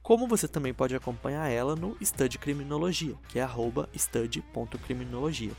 como 0.02 0.28
você 0.28 0.48
também 0.48 0.74
pode 0.74 0.96
acompanhar 0.96 1.48
ela 1.48 1.76
no 1.76 1.96
Study 2.04 2.40
Criminologia, 2.40 3.14
que 3.30 3.38
é 3.38 3.44
arroba 3.44 3.88
study.criminologia. 3.96 5.52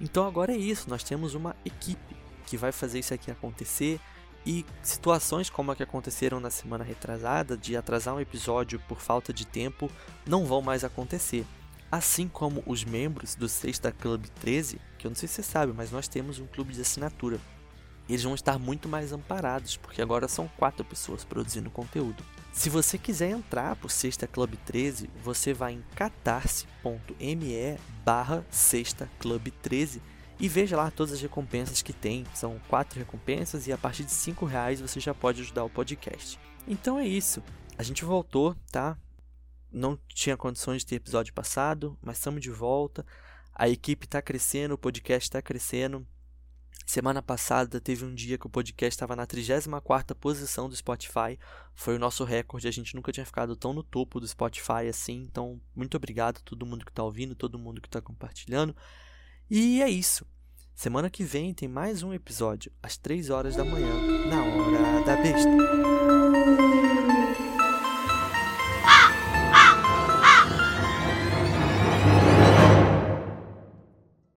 Então 0.00 0.24
agora 0.24 0.52
é 0.52 0.56
isso, 0.56 0.88
nós 0.88 1.02
temos 1.02 1.34
uma 1.34 1.56
equipe 1.64 2.14
que 2.46 2.56
vai 2.56 2.70
fazer 2.70 3.00
isso 3.00 3.12
aqui 3.12 3.30
acontecer 3.30 3.98
e 4.44 4.66
situações 4.82 5.48
como 5.48 5.70
a 5.70 5.76
que 5.76 5.82
aconteceram 5.82 6.40
na 6.40 6.50
semana 6.50 6.84
retrasada, 6.84 7.56
de 7.56 7.76
atrasar 7.76 8.14
um 8.14 8.20
episódio 8.20 8.80
por 8.88 9.00
falta 9.00 9.32
de 9.32 9.46
tempo, 9.46 9.90
não 10.26 10.44
vão 10.44 10.60
mais 10.60 10.84
acontecer. 10.84 11.46
Assim 11.90 12.26
como 12.26 12.62
os 12.66 12.84
membros 12.84 13.34
do 13.34 13.48
Sexta 13.48 13.92
Club 13.92 14.24
13, 14.40 14.80
que 14.98 15.06
eu 15.06 15.10
não 15.10 15.16
sei 15.16 15.28
se 15.28 15.34
você 15.34 15.42
sabe, 15.42 15.72
mas 15.72 15.90
nós 15.90 16.08
temos 16.08 16.38
um 16.38 16.46
clube 16.46 16.72
de 16.72 16.80
assinatura. 16.80 17.38
Eles 18.08 18.24
vão 18.24 18.34
estar 18.34 18.58
muito 18.58 18.88
mais 18.88 19.12
amparados, 19.12 19.76
porque 19.76 20.02
agora 20.02 20.26
são 20.26 20.48
quatro 20.56 20.84
pessoas 20.84 21.24
produzindo 21.24 21.70
conteúdo. 21.70 22.24
Se 22.52 22.68
você 22.68 22.98
quiser 22.98 23.30
entrar 23.30 23.76
para 23.76 23.86
o 23.86 23.90
Sexta 23.90 24.26
Club 24.26 24.54
13, 24.66 25.08
você 25.22 25.54
vai 25.54 25.72
em 25.72 25.84
catarse.me 25.94 27.78
barra 28.04 28.44
Sexta 28.50 29.08
Club 29.18 29.48
13 29.62 30.02
e 30.38 30.48
veja 30.48 30.76
lá 30.76 30.90
todas 30.90 31.12
as 31.12 31.20
recompensas 31.20 31.82
que 31.82 31.92
tem. 31.92 32.24
São 32.34 32.60
quatro 32.68 32.98
recompensas 32.98 33.66
e 33.66 33.72
a 33.72 33.78
partir 33.78 34.04
de 34.04 34.12
cinco 34.12 34.44
reais 34.44 34.80
você 34.80 35.00
já 35.00 35.14
pode 35.14 35.40
ajudar 35.42 35.64
o 35.64 35.70
podcast. 35.70 36.38
Então 36.66 36.98
é 36.98 37.06
isso. 37.06 37.42
A 37.78 37.82
gente 37.82 38.04
voltou, 38.04 38.54
tá? 38.70 38.96
não 39.72 39.98
tinha 40.08 40.36
condições 40.36 40.82
de 40.82 40.86
ter 40.86 40.96
episódio 40.96 41.32
passado, 41.32 41.98
mas 42.02 42.18
estamos 42.18 42.42
de 42.42 42.50
volta. 42.50 43.04
A 43.54 43.68
equipe 43.68 44.04
está 44.06 44.20
crescendo, 44.20 44.74
o 44.74 44.78
podcast 44.78 45.28
está 45.28 45.40
crescendo. 45.40 46.06
Semana 46.84 47.22
passada 47.22 47.80
teve 47.80 48.04
um 48.04 48.14
dia 48.14 48.36
que 48.36 48.46
o 48.46 48.50
podcast 48.50 48.94
estava 48.94 49.16
na 49.16 49.24
34 49.24 50.14
posição 50.16 50.68
do 50.68 50.76
Spotify. 50.76 51.38
Foi 51.74 51.96
o 51.96 51.98
nosso 51.98 52.24
recorde. 52.24 52.68
A 52.68 52.70
gente 52.70 52.94
nunca 52.94 53.12
tinha 53.12 53.24
ficado 53.24 53.56
tão 53.56 53.72
no 53.72 53.82
topo 53.82 54.20
do 54.20 54.28
Spotify 54.28 54.88
assim. 54.90 55.22
Então, 55.22 55.60
muito 55.74 55.96
obrigado 55.96 56.38
a 56.38 56.40
todo 56.40 56.66
mundo 56.66 56.84
que 56.84 56.90
está 56.90 57.02
ouvindo, 57.02 57.34
todo 57.34 57.58
mundo 57.58 57.80
que 57.80 57.88
está 57.88 58.00
compartilhando. 58.00 58.76
E 59.54 59.82
é 59.82 59.90
isso. 59.90 60.24
Semana 60.74 61.10
que 61.10 61.22
vem 61.22 61.52
tem 61.52 61.68
mais 61.68 62.02
um 62.02 62.14
episódio, 62.14 62.72
às 62.82 62.96
3 62.96 63.28
horas 63.28 63.54
da 63.54 63.62
manhã, 63.62 63.92
na 64.26 64.42
Hora 64.42 65.04
da 65.04 65.14
Besta. 65.14 66.61